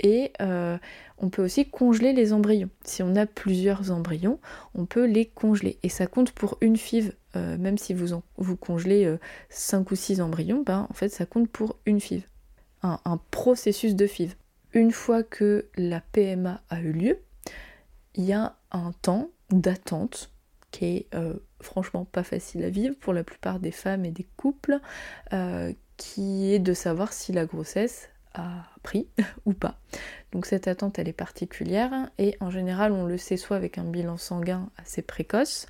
Et 0.00 0.32
euh, 0.40 0.76
on 1.18 1.30
peut 1.30 1.44
aussi 1.44 1.68
congeler 1.68 2.12
les 2.12 2.32
embryons. 2.32 2.70
Si 2.84 3.02
on 3.02 3.16
a 3.16 3.26
plusieurs 3.26 3.90
embryons, 3.90 4.38
on 4.74 4.86
peut 4.86 5.04
les 5.04 5.26
congeler. 5.26 5.78
Et 5.82 5.88
ça 5.88 6.06
compte 6.06 6.32
pour 6.32 6.58
une 6.60 6.76
FIV. 6.76 7.12
même 7.34 7.78
si 7.78 7.94
vous, 7.94 8.20
vous 8.36 8.56
congelez 8.56 9.16
5 9.50 9.90
ou 9.90 9.96
6 9.96 10.20
embryons, 10.20 10.62
ben, 10.64 10.86
en 10.88 10.94
fait 10.94 11.08
ça 11.08 11.26
compte 11.26 11.48
pour 11.48 11.76
une 11.86 12.00
FIV 12.00 12.24
un, 12.84 13.18
processus 13.30 13.94
de 13.94 14.06
FIV. 14.06 14.34
Une 14.72 14.92
fois 14.92 15.22
que 15.22 15.66
la 15.76 16.00
PMA 16.00 16.60
a 16.68 16.80
eu 16.80 16.92
lieu, 16.92 17.18
il 18.14 18.24
y 18.24 18.32
a 18.32 18.56
un 18.70 18.92
temps 19.02 19.30
d'attente 19.50 20.30
qui 20.70 20.84
est 20.84 21.14
euh, 21.14 21.34
franchement 21.60 22.04
pas 22.04 22.24
facile 22.24 22.64
à 22.64 22.70
vivre 22.70 22.96
pour 22.98 23.12
la 23.12 23.24
plupart 23.24 23.60
des 23.60 23.70
femmes 23.70 24.04
et 24.04 24.10
des 24.10 24.26
couples, 24.36 24.80
euh, 25.32 25.72
qui 25.96 26.52
est 26.52 26.58
de 26.58 26.74
savoir 26.74 27.12
si 27.12 27.32
la 27.32 27.46
grossesse 27.46 28.08
a 28.34 28.64
pris 28.82 29.06
ou 29.46 29.52
pas. 29.52 29.76
Donc 30.32 30.46
cette 30.46 30.66
attente 30.66 30.98
elle 30.98 31.08
est 31.08 31.12
particulière 31.12 32.10
et 32.18 32.36
en 32.40 32.50
général 32.50 32.92
on 32.92 33.06
le 33.06 33.16
sait 33.16 33.36
soit 33.36 33.56
avec 33.56 33.78
un 33.78 33.84
bilan 33.84 34.16
sanguin 34.16 34.68
assez 34.76 35.00
précoce 35.00 35.66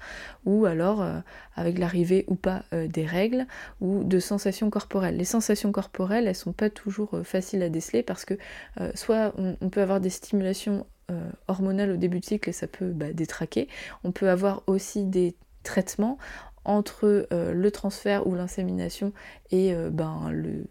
ou 0.47 0.65
alors 0.65 1.03
euh, 1.03 1.21
avec 1.55 1.79
l'arrivée 1.79 2.25
ou 2.29 2.35
pas 2.35 2.65
euh, 2.73 2.89
des 2.89 3.05
règles 3.05 3.47
ou 3.81 4.05
de 4.05 4.19
sensations 4.19 4.71
corporelles. 4.71 5.17
Les 5.17 5.25
sensations 5.25 5.71
corporelles 5.71 6.27
elles 6.27 6.35
sont 6.35 6.55
pas 6.55 6.71
toujours 6.71 7.15
euh, 7.15 7.25
faciles 7.25 7.63
à 7.63 7.69
déceler 7.69 8.03
parce 8.03 8.25
que 8.25 8.35
soit 8.95 9.35
on, 9.37 9.69
peut 9.69 9.83
avoir 9.83 10.01
des 10.01 10.11
stimulations 10.11 10.87
hormonales 11.49 11.91
au 11.91 11.97
début 11.97 12.21
de 12.21 12.25
cycle 12.25 12.49
et 12.49 12.53
ça 12.53 12.67
peut 12.67 12.91
bah, 12.91 13.13
détraquer. 13.13 13.69
On 14.05 14.13
peut 14.13 14.31
avoir 14.31 14.63
aussi 14.67 15.05
des 15.05 15.37
traitements 15.63 16.19
entre 16.65 17.27
le 17.31 17.71
transfert 17.71 18.27
ou 18.27 18.35
l'insémination 18.35 19.13
et 19.51 19.75
ben, 19.91 20.31
le, 20.31 20.65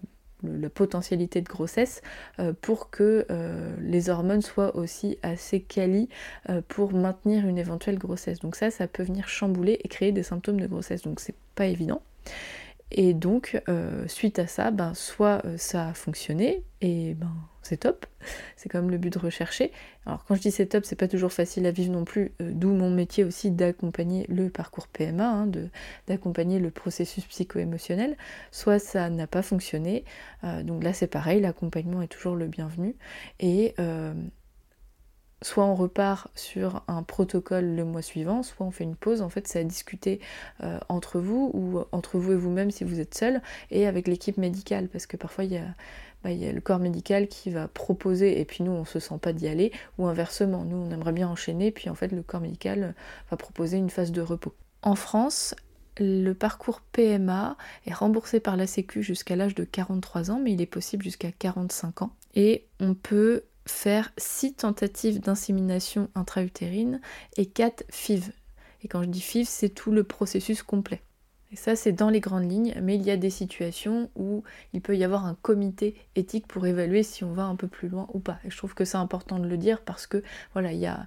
la 0.43 0.69
potentialité 0.69 1.41
de 1.41 1.47
grossesse 1.47 2.01
euh, 2.39 2.53
pour 2.61 2.89
que 2.89 3.25
euh, 3.29 3.75
les 3.79 4.09
hormones 4.09 4.41
soient 4.41 4.75
aussi 4.75 5.17
assez 5.23 5.61
quali 5.61 6.09
euh, 6.49 6.61
pour 6.67 6.93
maintenir 6.93 7.47
une 7.47 7.57
éventuelle 7.57 7.97
grossesse. 7.97 8.39
Donc 8.39 8.55
ça, 8.55 8.71
ça 8.71 8.87
peut 8.87 9.03
venir 9.03 9.27
chambouler 9.27 9.79
et 9.83 9.87
créer 9.87 10.11
des 10.11 10.23
symptômes 10.23 10.59
de 10.59 10.67
grossesse. 10.67 11.03
Donc 11.03 11.19
c'est 11.19 11.35
pas 11.55 11.65
évident. 11.65 12.01
Et 12.93 13.13
donc, 13.13 13.61
euh, 13.69 14.07
suite 14.07 14.37
à 14.37 14.45
ça, 14.45 14.69
ben, 14.69 14.93
soit 14.93 15.43
euh, 15.45 15.57
ça 15.57 15.89
a 15.89 15.93
fonctionné, 15.93 16.63
et 16.81 17.15
ben 17.15 17.31
c'est 17.63 17.77
top, 17.77 18.05
c'est 18.55 18.69
quand 18.69 18.81
même 18.81 18.91
le 18.91 18.99
but 18.99 19.11
de 19.11 19.17
rechercher. 19.17 19.71
Alors 20.05 20.25
quand 20.25 20.35
je 20.35 20.41
dis 20.41 20.51
c'est 20.51 20.67
top, 20.67 20.85
c'est 20.85 20.95
pas 20.95 21.07
toujours 21.07 21.31
facile 21.33 21.65
à 21.65 21.71
vivre 21.71 21.91
non 21.91 22.05
plus, 22.05 22.33
euh, 22.41 22.51
d'où 22.53 22.71
mon 22.71 22.91
métier 22.91 23.23
aussi 23.23 23.49
d'accompagner 23.49 24.27
le 24.29 24.49
parcours 24.49 24.87
PMA, 24.87 25.27
hein, 25.27 25.51
d'accompagner 26.07 26.59
le 26.59 26.69
processus 26.69 27.25
psycho-émotionnel. 27.25 28.15
Soit 28.51 28.77
ça 28.77 29.09
n'a 29.09 29.25
pas 29.25 29.41
fonctionné, 29.41 30.05
donc 30.63 30.83
là 30.83 30.93
c'est 30.93 31.07
pareil, 31.07 31.41
l'accompagnement 31.41 32.01
est 32.01 32.07
toujours 32.07 32.35
le 32.35 32.47
bienvenu. 32.47 32.95
Et 33.39 33.73
soit 35.43 35.65
on 35.65 35.75
repart 35.75 36.29
sur 36.35 36.83
un 36.87 37.03
protocole 37.03 37.75
le 37.75 37.85
mois 37.85 38.01
suivant, 38.01 38.43
soit 38.43 38.65
on 38.65 38.71
fait 38.71 38.83
une 38.83 38.95
pause. 38.95 39.21
En 39.21 39.29
fait, 39.29 39.47
c'est 39.47 39.59
à 39.59 39.63
discuter 39.63 40.19
euh, 40.63 40.79
entre 40.89 41.19
vous 41.19 41.51
ou 41.53 41.81
entre 41.91 42.17
vous 42.17 42.31
et 42.31 42.35
vous-même 42.35 42.71
si 42.71 42.83
vous 42.83 42.99
êtes 42.99 43.13
seul 43.13 43.41
et 43.69 43.85
avec 43.85 44.07
l'équipe 44.07 44.37
médicale 44.37 44.87
parce 44.87 45.05
que 45.05 45.17
parfois 45.17 45.43
il 45.43 45.53
y, 45.53 45.57
a, 45.57 45.65
bah, 46.23 46.31
il 46.31 46.37
y, 46.37 46.47
a, 46.47 46.51
le 46.51 46.61
corps 46.61 46.79
médical 46.79 47.27
qui 47.27 47.49
va 47.49 47.67
proposer 47.67 48.39
et 48.39 48.45
puis 48.45 48.63
nous 48.63 48.71
on 48.71 48.85
se 48.85 48.99
sent 48.99 49.17
pas 49.21 49.33
d'y 49.33 49.47
aller 49.47 49.71
ou 49.97 50.07
inversement, 50.07 50.63
nous 50.63 50.77
on 50.77 50.91
aimerait 50.91 51.11
bien 51.11 51.27
enchaîner 51.27 51.71
puis 51.71 51.89
en 51.89 51.95
fait 51.95 52.11
le 52.11 52.23
corps 52.23 52.41
médical 52.41 52.95
va 53.29 53.37
proposer 53.37 53.77
une 53.77 53.89
phase 53.89 54.11
de 54.11 54.21
repos. 54.21 54.53
En 54.81 54.95
France, 54.95 55.55
le 55.99 56.33
parcours 56.33 56.81
PMA 56.81 57.55
est 57.85 57.93
remboursé 57.93 58.39
par 58.39 58.57
la 58.57 58.67
Sécu 58.67 59.03
jusqu'à 59.03 59.35
l'âge 59.35 59.55
de 59.55 59.63
43 59.63 60.31
ans, 60.31 60.39
mais 60.43 60.53
il 60.53 60.61
est 60.61 60.65
possible 60.65 61.03
jusqu'à 61.03 61.31
45 61.31 62.01
ans. 62.01 62.11
Et 62.35 62.65
on 62.79 62.95
peut 62.95 63.43
faire 63.65 64.11
6 64.17 64.55
tentatives 64.55 65.19
d'insémination 65.19 66.09
intra-utérine 66.15 67.01
et 67.37 67.45
4 67.45 67.83
FIV. 67.89 68.31
Et 68.83 68.87
quand 68.87 69.03
je 69.03 69.09
dis 69.09 69.21
FIV, 69.21 69.47
c'est 69.47 69.69
tout 69.69 69.91
le 69.91 70.03
processus 70.03 70.63
complet. 70.63 71.01
Et 71.53 71.55
ça, 71.55 71.75
c'est 71.75 71.91
dans 71.91 72.09
les 72.09 72.19
grandes 72.19 72.49
lignes, 72.49 72.73
mais 72.81 72.95
il 72.95 73.03
y 73.03 73.11
a 73.11 73.17
des 73.17 73.29
situations 73.29 74.09
où 74.15 74.43
il 74.73 74.81
peut 74.81 74.97
y 74.97 75.03
avoir 75.03 75.25
un 75.25 75.37
comité 75.43 75.95
éthique 76.15 76.47
pour 76.47 76.65
évaluer 76.65 77.03
si 77.03 77.23
on 77.23 77.31
va 77.31 77.43
un 77.43 77.55
peu 77.55 77.67
plus 77.67 77.89
loin 77.89 78.07
ou 78.13 78.19
pas. 78.19 78.39
Et 78.43 78.49
je 78.49 78.57
trouve 78.57 78.73
que 78.73 78.85
c'est 78.85 78.97
important 78.97 79.37
de 79.37 79.47
le 79.47 79.57
dire 79.57 79.81
parce 79.81 80.07
que 80.07 80.23
voilà, 80.53 80.73
il 80.73 80.79
y 80.79 80.87
a 80.87 81.05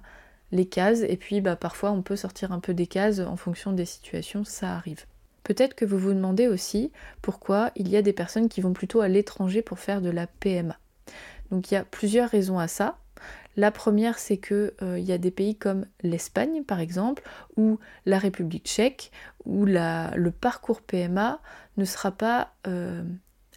les 0.53 0.65
cases 0.65 1.01
et 1.01 1.17
puis 1.17 1.41
bah, 1.41 1.57
parfois 1.57 1.91
on 1.91 2.01
peut 2.01 2.15
sortir 2.15 2.53
un 2.53 2.61
peu 2.61 2.73
des 2.73 2.87
cases 2.87 3.19
en 3.19 3.35
fonction 3.35 3.73
des 3.73 3.83
situations, 3.83 4.45
ça 4.45 4.73
arrive. 4.73 5.05
Peut-être 5.43 5.75
que 5.75 5.83
vous 5.83 5.97
vous 5.97 6.13
demandez 6.13 6.47
aussi 6.47 6.91
pourquoi 7.21 7.71
il 7.75 7.89
y 7.89 7.97
a 7.97 8.01
des 8.01 8.13
personnes 8.13 8.47
qui 8.47 8.61
vont 8.61 8.73
plutôt 8.73 9.01
à 9.01 9.09
l'étranger 9.09 9.61
pour 9.61 9.79
faire 9.79 10.01
de 10.01 10.09
la 10.09 10.27
PMA. 10.27 10.77
Donc 11.51 11.71
il 11.71 11.75
y 11.75 11.77
a 11.77 11.83
plusieurs 11.83 12.29
raisons 12.29 12.59
à 12.59 12.67
ça. 12.67 12.97
La 13.57 13.71
première, 13.71 14.19
c'est 14.19 14.37
qu'il 14.37 14.71
euh, 14.83 14.99
y 14.99 15.11
a 15.11 15.17
des 15.17 15.31
pays 15.31 15.55
comme 15.55 15.87
l'Espagne, 16.03 16.63
par 16.63 16.79
exemple, 16.79 17.23
ou 17.57 17.79
la 18.05 18.19
République 18.19 18.65
tchèque, 18.65 19.11
où 19.45 19.65
le 19.65 20.29
parcours 20.29 20.81
PMA 20.81 21.41
ne 21.77 21.85
sera 21.85 22.11
pas 22.11 22.53
euh, 22.67 23.03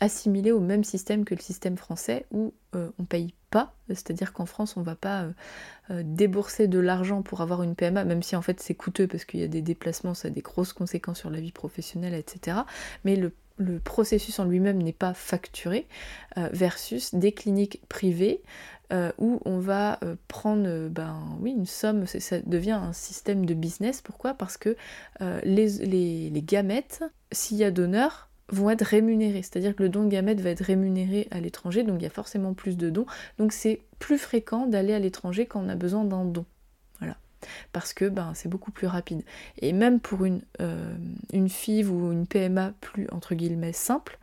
assimilé 0.00 0.52
au 0.52 0.60
même 0.60 0.84
système 0.84 1.26
que 1.26 1.34
le 1.34 1.40
système 1.40 1.76
français, 1.76 2.24
où 2.30 2.54
euh, 2.74 2.88
on 2.98 3.04
paye 3.04 3.34
pas, 3.50 3.74
c'est-à-dire 3.88 4.32
qu'en 4.32 4.46
France, 4.46 4.78
on 4.78 4.80
ne 4.80 4.86
va 4.86 4.94
pas 4.94 5.26
débourser 5.90 6.68
de 6.68 6.78
l'argent 6.78 7.20
pour 7.20 7.40
avoir 7.40 7.64
une 7.64 7.74
PMA, 7.74 8.04
même 8.04 8.22
si 8.22 8.36
en 8.36 8.42
fait 8.42 8.60
c'est 8.60 8.76
coûteux 8.76 9.08
parce 9.08 9.24
qu'il 9.24 9.40
y 9.40 9.42
a 9.42 9.48
des 9.48 9.60
déplacements, 9.60 10.14
ça 10.14 10.28
a 10.28 10.30
des 10.30 10.40
grosses 10.40 10.72
conséquences 10.72 11.18
sur 11.18 11.30
la 11.30 11.40
vie 11.40 11.50
professionnelle, 11.50 12.14
etc. 12.14 12.58
Mais 13.04 13.16
le 13.16 13.32
le 13.56 13.78
processus 13.78 14.38
en 14.38 14.44
lui-même 14.44 14.82
n'est 14.82 14.92
pas 14.92 15.14
facturé, 15.14 15.86
versus 16.36 17.14
des 17.14 17.32
cliniques 17.32 17.82
privées 17.88 18.40
euh, 18.92 19.12
où 19.18 19.40
on 19.44 19.60
va 19.60 20.00
euh, 20.02 20.16
prendre 20.26 20.64
euh, 20.66 20.88
ben, 20.88 21.16
oui, 21.40 21.52
une 21.52 21.66
somme, 21.66 22.06
ça 22.06 22.40
devient 22.40 22.72
un 22.72 22.92
système 22.92 23.46
de 23.46 23.54
business. 23.54 24.00
Pourquoi? 24.00 24.34
Parce 24.34 24.56
que 24.56 24.76
les, 25.44 25.68
les, 25.68 26.42
gamètes, 26.42 27.04
s'il 27.30 27.58
y 27.58 27.64
a 27.64 27.70
donneur, 27.70 28.28
vont 28.48 28.68
être 28.68 28.82
rémunérés. 28.82 29.42
C'est-à-dire 29.42 29.76
que 29.76 29.84
le 29.84 29.88
don 29.88 30.04
de 30.04 30.08
gamètes 30.08 30.40
va 30.40 30.50
être 30.50 30.64
rémunéré 30.64 31.28
à 31.30 31.40
l'étranger, 31.40 31.84
donc 31.84 32.00
il 32.00 32.02
y 32.02 32.06
a 32.06 32.10
forcément 32.10 32.52
plus 32.52 32.76
de 32.76 32.90
dons. 32.90 33.06
Donc 33.38 33.52
c'est 33.52 33.82
plus 34.00 34.18
fréquent 34.18 34.66
d'aller 34.66 34.92
à 34.92 34.98
l'étranger 34.98 35.46
quand 35.46 35.64
on 35.64 35.68
a 35.68 35.76
besoin 35.76 36.04
d'un 36.04 36.24
don 36.24 36.44
parce 37.72 37.92
que 37.92 38.08
ben, 38.08 38.32
c'est 38.34 38.48
beaucoup 38.48 38.70
plus 38.70 38.86
rapide. 38.86 39.22
Et 39.58 39.72
même 39.72 40.00
pour 40.00 40.24
une, 40.24 40.42
euh, 40.60 40.94
une 41.32 41.48
FIV 41.48 41.90
ou 41.90 42.12
une 42.12 42.26
PMA 42.26 42.72
plus 42.80 43.06
entre 43.12 43.34
guillemets 43.34 43.72
simple, 43.72 44.18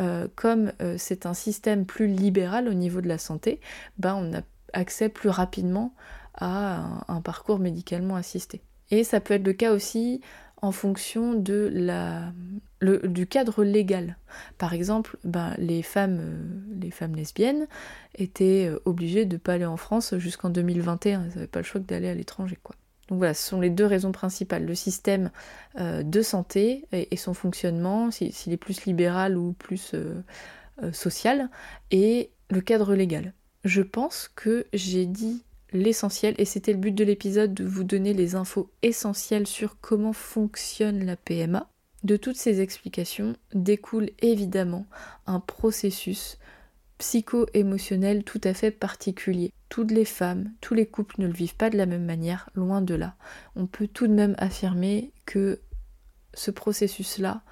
euh, 0.00 0.28
comme 0.34 0.72
euh, 0.80 0.96
c'est 0.98 1.26
un 1.26 1.34
système 1.34 1.86
plus 1.86 2.06
libéral 2.06 2.68
au 2.68 2.74
niveau 2.74 3.00
de 3.00 3.08
la 3.08 3.18
santé, 3.18 3.60
ben, 3.98 4.14
on 4.14 4.36
a 4.36 4.42
accès 4.72 5.08
plus 5.08 5.30
rapidement 5.30 5.94
à 6.34 7.04
un 7.08 7.20
parcours 7.20 7.58
médicalement 7.58 8.16
assisté. 8.16 8.62
Et 8.90 9.04
ça 9.04 9.20
peut 9.20 9.34
être 9.34 9.46
le 9.46 9.52
cas 9.52 9.72
aussi 9.72 10.20
en 10.62 10.72
fonction 10.72 11.34
de 11.34 11.70
la, 11.72 12.32
du 12.80 13.26
cadre 13.26 13.64
légal. 13.64 14.16
Par 14.56 14.74
exemple, 14.74 15.16
ben, 15.24 15.54
les, 15.58 15.82
femmes, 15.82 16.20
euh, 16.20 17.06
lesbiennes 17.14 17.66
étaient 18.14 18.68
euh, 18.68 18.78
obligées 18.84 19.24
de 19.24 19.34
ne 19.34 19.38
pas 19.38 19.54
aller 19.54 19.66
en 19.66 19.76
France 19.76 20.16
jusqu'en 20.18 20.50
2021. 20.50 21.22
Elles 21.22 21.28
n'avaient 21.28 21.46
pas 21.46 21.60
le 21.60 21.64
choix 21.64 21.80
d'aller 21.80 22.08
à 22.08 22.14
l'étranger. 22.14 22.58
quoi. 22.62 22.76
Donc 23.08 23.18
voilà, 23.18 23.34
ce 23.34 23.48
sont 23.48 23.60
les 23.60 23.70
deux 23.70 23.86
raisons 23.86 24.12
principales. 24.12 24.64
Le 24.64 24.74
système 24.74 25.30
euh, 25.78 26.02
de 26.02 26.22
santé 26.22 26.84
et, 26.92 27.16
son 27.16 27.34
fonctionnement, 27.34 28.10
s'il 28.10 28.52
est 28.52 28.58
plus 28.58 28.84
libéral 28.84 29.36
ou 29.36 29.52
plus 29.52 29.94
social, 30.92 31.48
et 31.90 32.30
le 32.50 32.60
cadre 32.60 32.94
légal. 32.94 33.32
Je 33.64 33.82
pense 33.82 34.30
que 34.34 34.66
j'ai 34.72 35.06
dit 35.06 35.42
l'essentiel, 35.72 36.34
et 36.38 36.44
c'était 36.44 36.72
le 36.72 36.78
but 36.78 36.92
de 36.92 37.04
l'épisode 37.04 37.54
de 37.54 37.64
vous 37.64 37.84
donner 37.84 38.14
les 38.14 38.34
infos 38.34 38.70
essentielles 38.82 39.46
sur 39.46 39.78
comment 39.80 40.12
fonctionne 40.12 41.04
la 41.04 41.16
PMA. 41.16 41.68
De 42.04 42.16
toutes 42.16 42.36
ces 42.36 42.60
explications 42.60 43.34
découle 43.54 44.10
évidemment 44.20 44.86
un 45.26 45.40
processus 45.40 46.38
psycho-émotionnel 46.98 48.24
tout 48.24 48.40
à 48.44 48.54
fait 48.54 48.70
particulier. 48.70 49.52
Toutes 49.68 49.90
les 49.90 50.04
femmes, 50.04 50.52
tous 50.60 50.74
les 50.74 50.86
couples 50.86 51.20
ne 51.20 51.26
le 51.26 51.32
vivent 51.32 51.56
pas 51.56 51.70
de 51.70 51.76
la 51.76 51.86
même 51.86 52.04
manière, 52.04 52.50
loin 52.54 52.82
de 52.82 52.94
là. 52.94 53.16
On 53.56 53.66
peut 53.66 53.88
tout 53.88 54.06
de 54.06 54.12
même 54.12 54.34
affirmer 54.38 55.12
que 55.26 55.60
ce 56.34 56.50
processus-là 56.50 57.42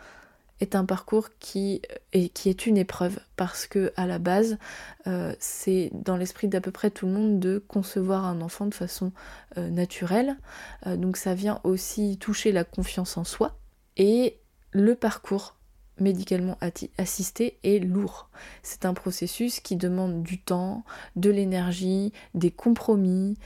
est 0.61 0.75
un 0.75 0.85
parcours 0.85 1.29
qui 1.39 1.83
est, 2.13 2.29
qui 2.31 2.49
est 2.49 2.67
une 2.67 2.77
épreuve 2.77 3.19
parce 3.37 3.67
que 3.67 3.93
à 3.97 4.07
la 4.07 4.19
base 4.19 4.59
euh, 5.07 5.35
c'est 5.39 5.91
dans 5.93 6.17
l'esprit 6.17 6.49
d'à 6.49 6.61
peu 6.61 6.71
près 6.71 6.91
tout 6.91 7.07
le 7.07 7.13
monde 7.13 7.41
de 7.41 7.63
concevoir 7.69 8.25
un 8.25 8.41
enfant 8.41 8.67
de 8.67 8.75
façon 8.75 9.13
euh, 9.59 9.69
naturelle 9.69 10.37
euh, 10.87 10.97
donc 10.97 11.17
ça 11.17 11.35
vient 11.35 11.61
aussi 11.65 12.17
toucher 12.19 12.53
la 12.53 12.65
confiance 12.65 13.17
en 13.17 13.25
soi 13.25 13.59
et 13.97 14.39
le 14.73 14.95
parcours 14.95 15.57
médicalement 15.99 16.59
assisté 16.99 17.59
est 17.65 17.79
lourd. 17.79 18.29
C'est 18.63 18.85
un 18.85 18.93
processus 18.93 19.61
qui 19.61 19.77
demande 19.77 20.23
du 20.23 20.39
temps, 20.39 20.85
de 21.15 21.31
l'énergie, 21.31 22.13
des 22.35 22.51
compromis 22.51 23.39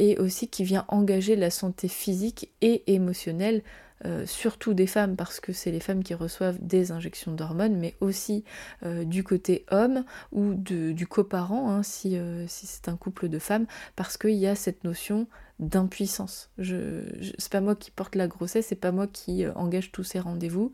et 0.00 0.18
aussi 0.18 0.48
qui 0.48 0.64
vient 0.64 0.84
engager 0.88 1.36
la 1.36 1.48
santé 1.48 1.86
physique 1.86 2.50
et 2.60 2.92
émotionnelle 2.92 3.62
euh, 4.04 4.26
surtout 4.26 4.74
des 4.74 4.86
femmes 4.86 5.16
parce 5.16 5.40
que 5.40 5.54
c'est 5.54 5.70
les 5.70 5.80
femmes 5.80 6.02
qui 6.04 6.12
reçoivent 6.12 6.58
des 6.60 6.92
injections 6.92 7.32
d'hormones, 7.32 7.76
mais 7.76 7.94
aussi 8.00 8.44
euh, 8.84 9.04
du 9.04 9.24
côté 9.24 9.64
homme 9.70 10.04
ou 10.32 10.52
du 10.54 11.06
coparent 11.06 11.70
hein, 11.70 11.82
si, 11.82 12.18
euh, 12.18 12.46
si 12.46 12.66
c'est 12.66 12.88
un 12.90 12.96
couple 12.96 13.28
de 13.28 13.38
femmes, 13.38 13.66
parce 13.94 14.18
qu'il 14.18 14.34
y 14.34 14.46
a 14.46 14.54
cette 14.54 14.84
notion 14.84 15.26
d'impuissance. 15.60 16.50
Je, 16.58 17.04
c'est 17.38 17.50
pas 17.50 17.62
moi 17.62 17.74
qui 17.74 17.90
porte 17.90 18.16
la 18.16 18.28
grossesse, 18.28 18.66
c'est 18.66 18.74
pas 18.74 18.92
moi 18.92 19.06
qui 19.06 19.46
engage 19.48 19.90
tous 19.92 20.04
ces 20.04 20.20
rendez-vous. 20.20 20.72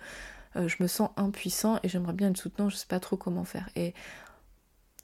je 0.56 0.74
me 0.80 0.88
sens 0.88 1.10
impuissant 1.16 1.78
et 1.84 1.88
j'aimerais 1.88 2.14
bien 2.14 2.30
être 2.30 2.36
soutenant, 2.36 2.68
je 2.68 2.74
sais 2.74 2.88
pas 2.88 2.98
trop 2.98 3.16
comment 3.16 3.44
faire. 3.44 3.68
Et 3.76 3.94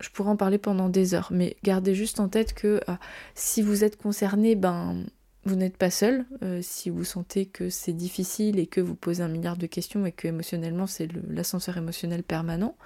je 0.00 0.09
pourrais 0.11 0.31
en 0.31 0.37
parler 0.37 0.59
pendant 0.59 0.88
des 0.88 1.14
heures, 1.14 1.28
mais 1.31 1.57
gardez 1.62 1.94
juste 1.94 2.18
en 2.18 2.28
tête 2.28 2.54
que 2.54 2.81
si 3.37 3.62
vous 3.62 3.85
êtes 3.85 3.96
concerné, 3.96 4.57
ben 4.57 5.04
vous 5.44 5.57
n'êtes 5.57 5.77
pas 5.77 5.90
seul 5.90 6.27
euh, 6.42 6.61
si 6.62 6.90
vous 6.90 7.05
sentez 7.05 7.46
que 7.46 7.70
c'est 7.70 7.92
difficile 7.92 8.59
et 8.59 8.66
que 8.66 8.81
vous 8.81 8.94
posez 8.94 9.22
un 9.22 9.29
milliard 9.29 9.57
de 9.57 9.66
questions 9.66 10.05
et 10.05 10.12
que 10.12 10.29
émotionnellement 10.29 10.87
c'est 10.87 11.09
l'ascenseur 11.29 11.77
émotionnel 11.77 12.22
permanent. 12.22 12.77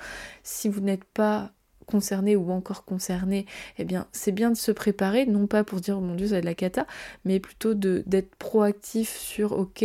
Si 0.43 0.69
vous 0.69 0.81
n'êtes 0.81 1.05
pas 1.05 1.53
concerné 1.87 2.37
ou 2.37 2.53
encore 2.53 2.85
concerné, 2.85 3.47
eh 3.79 3.85
bien 3.85 4.07
c'est 4.13 4.33
bien 4.33 4.51
de 4.51 4.57
se 4.57 4.71
préparer, 4.71 5.27
non 5.27 5.47
pas 5.47 5.65
pour 5.65 5.81
dire 5.81 5.99
oh 5.99 6.01
mon 6.01 6.15
dieu 6.15 6.29
ça 6.29 6.37
va 6.37 6.41
de 6.41 6.47
la 6.47 6.55
cata, 6.55 6.87
mais 7.25 7.41
plutôt 7.41 7.75
d'être 7.75 8.35
proactif 8.37 9.17
sur 9.17 9.53
ok 9.53 9.85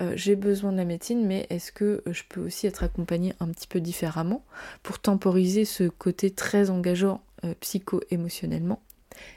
euh, 0.00 0.12
j'ai 0.16 0.36
besoin 0.36 0.72
de 0.72 0.78
la 0.78 0.86
médecine, 0.86 1.26
mais 1.26 1.46
est-ce 1.50 1.72
que 1.72 2.02
euh, 2.06 2.12
je 2.12 2.22
peux 2.28 2.40
aussi 2.40 2.66
être 2.66 2.82
accompagné 2.84 3.34
un 3.40 3.48
petit 3.48 3.68
peu 3.68 3.80
différemment 3.80 4.44
pour 4.82 4.98
temporiser 4.98 5.64
ce 5.64 5.84
côté 5.84 6.30
très 6.30 6.70
engageant 6.70 7.22
psycho-émotionnellement? 7.60 8.80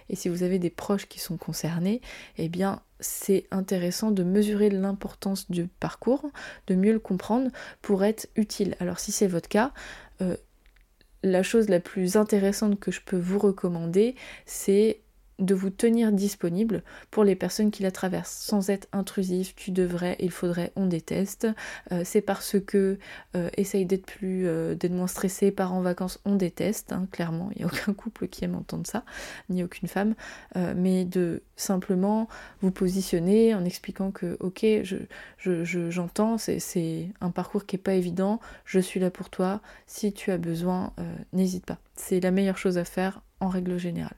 Et 0.09 0.15
si 0.15 0.29
vous 0.29 0.43
avez 0.43 0.59
des 0.59 0.69
proches 0.69 1.07
qui 1.07 1.19
sont 1.19 1.37
concernés, 1.37 2.01
eh 2.37 2.49
bien 2.49 2.81
c'est 2.99 3.45
intéressant 3.51 4.11
de 4.11 4.23
mesurer 4.23 4.69
l'importance 4.69 5.51
du 5.51 5.67
parcours, 5.67 6.31
de 6.67 6.75
mieux 6.75 6.93
le 6.93 6.99
comprendre 6.99 7.51
pour 7.81 8.03
être 8.03 8.27
utile. 8.35 8.75
Alors 8.79 8.99
si 8.99 9.11
c'est 9.11 9.27
votre 9.27 9.49
cas, 9.49 9.71
euh, 10.21 10.35
la 11.23 11.43
chose 11.43 11.69
la 11.69 11.79
plus 11.79 12.15
intéressante 12.15 12.79
que 12.79 12.91
je 12.91 13.01
peux 13.01 13.17
vous 13.17 13.39
recommander, 13.39 14.15
c'est 14.45 15.01
de 15.39 15.53
vous 15.53 15.69
tenir 15.69 16.11
disponible 16.11 16.83
pour 17.11 17.23
les 17.23 17.35
personnes 17.35 17.71
qui 17.71 17.83
la 17.83 17.91
traversent 17.91 18.31
sans 18.31 18.69
être 18.69 18.87
intrusif, 18.91 19.55
tu 19.55 19.71
devrais, 19.71 20.15
il 20.19 20.31
faudrait, 20.31 20.71
on 20.75 20.87
déteste. 20.87 21.47
Euh, 21.91 22.01
c'est 22.03 22.21
parce 22.21 22.59
que 22.59 22.97
euh, 23.35 23.49
essaye 23.55 23.85
d'être 23.85 24.05
plus, 24.05 24.47
euh, 24.47 24.75
d'être 24.75 24.93
moins 24.93 25.07
stressé, 25.07 25.51
part 25.51 25.73
en 25.73 25.81
vacances, 25.81 26.19
on 26.25 26.35
déteste, 26.35 26.91
hein, 26.91 27.07
clairement, 27.11 27.49
il 27.55 27.59
n'y 27.59 27.63
a 27.63 27.67
aucun 27.67 27.93
couple 27.93 28.27
qui 28.27 28.45
aime 28.45 28.55
entendre 28.55 28.87
ça, 28.87 29.03
ni 29.49 29.63
aucune 29.63 29.87
femme, 29.87 30.15
mais 30.75 31.05
de 31.05 31.41
simplement 31.55 32.27
vous 32.61 32.71
positionner 32.71 33.53
en 33.53 33.63
expliquant 33.65 34.11
que 34.11 34.37
ok, 34.39 34.65
je, 34.83 35.89
j'entends, 35.89 36.37
c'est 36.37 37.09
un 37.21 37.31
parcours 37.31 37.65
qui 37.65 37.75
n'est 37.75 37.81
pas 37.81 37.93
évident, 37.93 38.39
je 38.65 38.79
suis 38.79 38.99
là 38.99 39.09
pour 39.09 39.29
toi, 39.29 39.61
si 39.85 40.13
tu 40.13 40.31
as 40.31 40.37
besoin, 40.37 40.93
n'hésite 41.33 41.65
pas. 41.65 41.77
C'est 41.95 42.19
la 42.19 42.31
meilleure 42.31 42.57
chose 42.57 42.77
à 42.77 42.85
faire 42.85 43.21
en 43.39 43.49
règle 43.49 43.77
générale. 43.77 44.15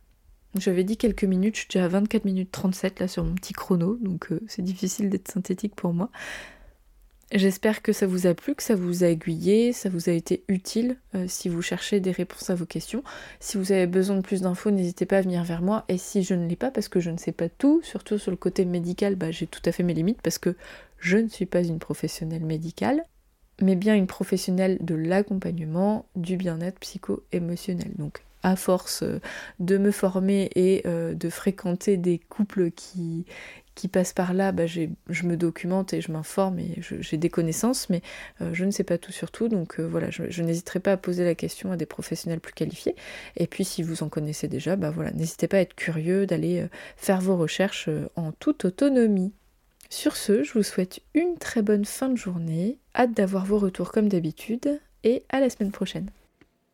J'avais 0.56 0.84
dit 0.84 0.98
quelques 0.98 1.26
minutes, 1.26 1.56
je 1.56 1.60
suis 1.62 1.70
déjà 1.72 1.86
à 1.86 1.88
24 1.90 2.26
minutes 2.26 2.52
37 2.52 3.00
là 3.02 3.08
sur 3.08 3.24
mon 3.24 3.36
petit 3.36 3.54
chrono, 3.54 3.98
donc 4.02 4.32
euh, 4.32 4.40
c'est 4.48 4.64
difficile 4.64 5.10
d'être 5.10 5.30
synthétique 5.30 5.76
pour 5.76 5.94
moi. 5.94 6.10
J'espère 7.32 7.84
que 7.84 7.94
ça 7.94 8.08
vous 8.08 8.26
a 8.26 8.34
plu, 8.34 8.56
que 8.56 8.64
ça 8.64 8.74
vous 8.74 9.04
a 9.04 9.08
aiguillé, 9.08 9.72
ça 9.72 9.88
vous 9.90 10.10
a 10.10 10.14
été 10.14 10.44
utile 10.48 10.98
euh, 11.14 11.26
si 11.28 11.48
vous 11.48 11.62
cherchez 11.62 12.00
des 12.00 12.10
réponses 12.10 12.50
à 12.50 12.56
vos 12.56 12.66
questions. 12.66 13.04
Si 13.40 13.58
vous 13.58 13.72
avez 13.72 13.86
besoin 13.86 14.16
de 14.16 14.22
plus 14.22 14.42
d'infos, 14.42 14.72
n'hésitez 14.72 15.06
pas 15.06 15.20
à 15.20 15.22
venir 15.22 15.44
vers 15.44 15.62
moi. 15.62 15.86
Et 15.90 16.00
si 16.00 16.24
je 16.24 16.34
ne 16.34 16.48
l'ai 16.48 16.56
pas, 16.56 16.72
parce 16.72 16.88
que 16.88 17.00
je 17.00 17.12
ne 17.12 17.18
sais 17.18 17.32
pas 17.32 17.48
tout, 17.48 17.82
surtout 17.84 18.18
sur 18.18 18.32
le 18.32 18.38
côté 18.38 18.66
médical, 18.66 19.16
bah, 19.16 19.30
j'ai 19.30 19.46
tout 19.46 19.62
à 19.66 19.72
fait 19.72 19.84
mes 19.84 19.94
limites, 19.94 20.24
parce 20.24 20.40
que 20.40 20.56
je 20.98 21.18
ne 21.18 21.28
suis 21.28 21.46
pas 21.46 21.62
une 21.62 21.78
professionnelle 21.78 22.44
médicale, 22.44 23.06
mais 23.62 23.76
bien 23.76 23.94
une 23.94 24.08
professionnelle 24.08 24.80
de 24.82 24.96
l'accompagnement, 24.96 26.08
du 26.16 26.36
bien-être 26.36 26.80
psycho-émotionnel. 26.80 27.92
Donc 28.00 28.24
à 28.44 28.56
force 28.56 29.04
euh, 29.04 29.20
de 29.60 29.78
me 29.78 29.92
former 29.92 30.50
et 30.56 30.84
euh, 30.86 31.14
de 31.14 31.30
fréquenter 31.30 31.98
des 31.98 32.20
couples 32.20 32.72
qui, 32.72 33.26
qui 33.76 33.88
passe 33.88 34.14
par 34.14 34.34
là, 34.34 34.52
bah, 34.52 34.66
je 34.66 35.24
me 35.24 35.38
documente 35.38 35.94
et 35.94 36.02
je 36.02 36.12
m'informe 36.12 36.60
et 36.60 36.76
j'ai 36.80 37.18
des 37.18 37.30
connaissances, 37.30 37.90
mais 37.90 38.02
euh, 38.42 38.52
je 38.54 38.66
ne 38.66 38.72
sais 38.72 38.84
pas 38.84 38.98
tout 38.98 39.12
sur 39.12 39.32
tout, 39.32 39.48
donc 39.48 39.80
voilà, 39.80 40.10
je, 40.10 40.42
n'hésiterai 40.42 40.80
pas 40.80 40.94
à 40.94 40.98
poser 40.98 41.24
la 41.26 41.36
question 41.36 41.72
à 41.72 41.78
des 41.78 41.86
professionnels 41.86 42.40
plus 42.40 42.54
qualifiés. 42.54 42.96
Et 43.38 43.48
puis 43.48 43.66
si 43.66 43.84
vous 43.84 44.04
en 44.04 44.10
connaissez 44.10 44.48
déjà, 44.48 44.76
bah 44.76 44.94
n'hésitez 45.14 45.48
pas 45.48 45.58
à 45.58 45.62
être 45.62 45.76
curieux, 45.76 46.26
d'aller 46.26 46.66
faire 46.98 47.22
vos 47.22 47.38
recherches 47.38 47.90
en 48.16 48.32
toute 48.32 48.66
autonomie. 48.66 49.34
Sur 49.90 50.16
ce, 50.16 50.44
je 50.44 50.54
vous 50.54 50.64
souhaite 50.64 51.00
une 51.16 51.38
très 51.38 51.62
bonne 51.62 51.86
fin 51.86 52.10
de 52.10 52.18
journée, 52.18 52.78
hâte 52.96 53.14
d'avoir 53.14 53.46
vos 53.46 53.58
retours 53.58 53.92
comme 53.92 54.08
d'habitude, 54.08 54.80
et 55.04 55.24
à 55.30 55.40
la 55.40 55.50
semaine 55.50 55.72
prochaine. 55.72 56.12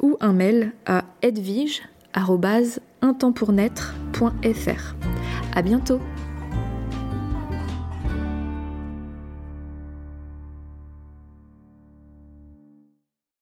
ou 0.00 0.16
un 0.20 0.32
mail 0.32 0.72
à 0.86 1.04
edvige.com 1.22 1.86
un 3.02 3.14
temps 3.14 3.32
pour 3.32 3.52
naître.fr. 3.52 4.94
À 5.54 5.62
bientôt! 5.62 6.00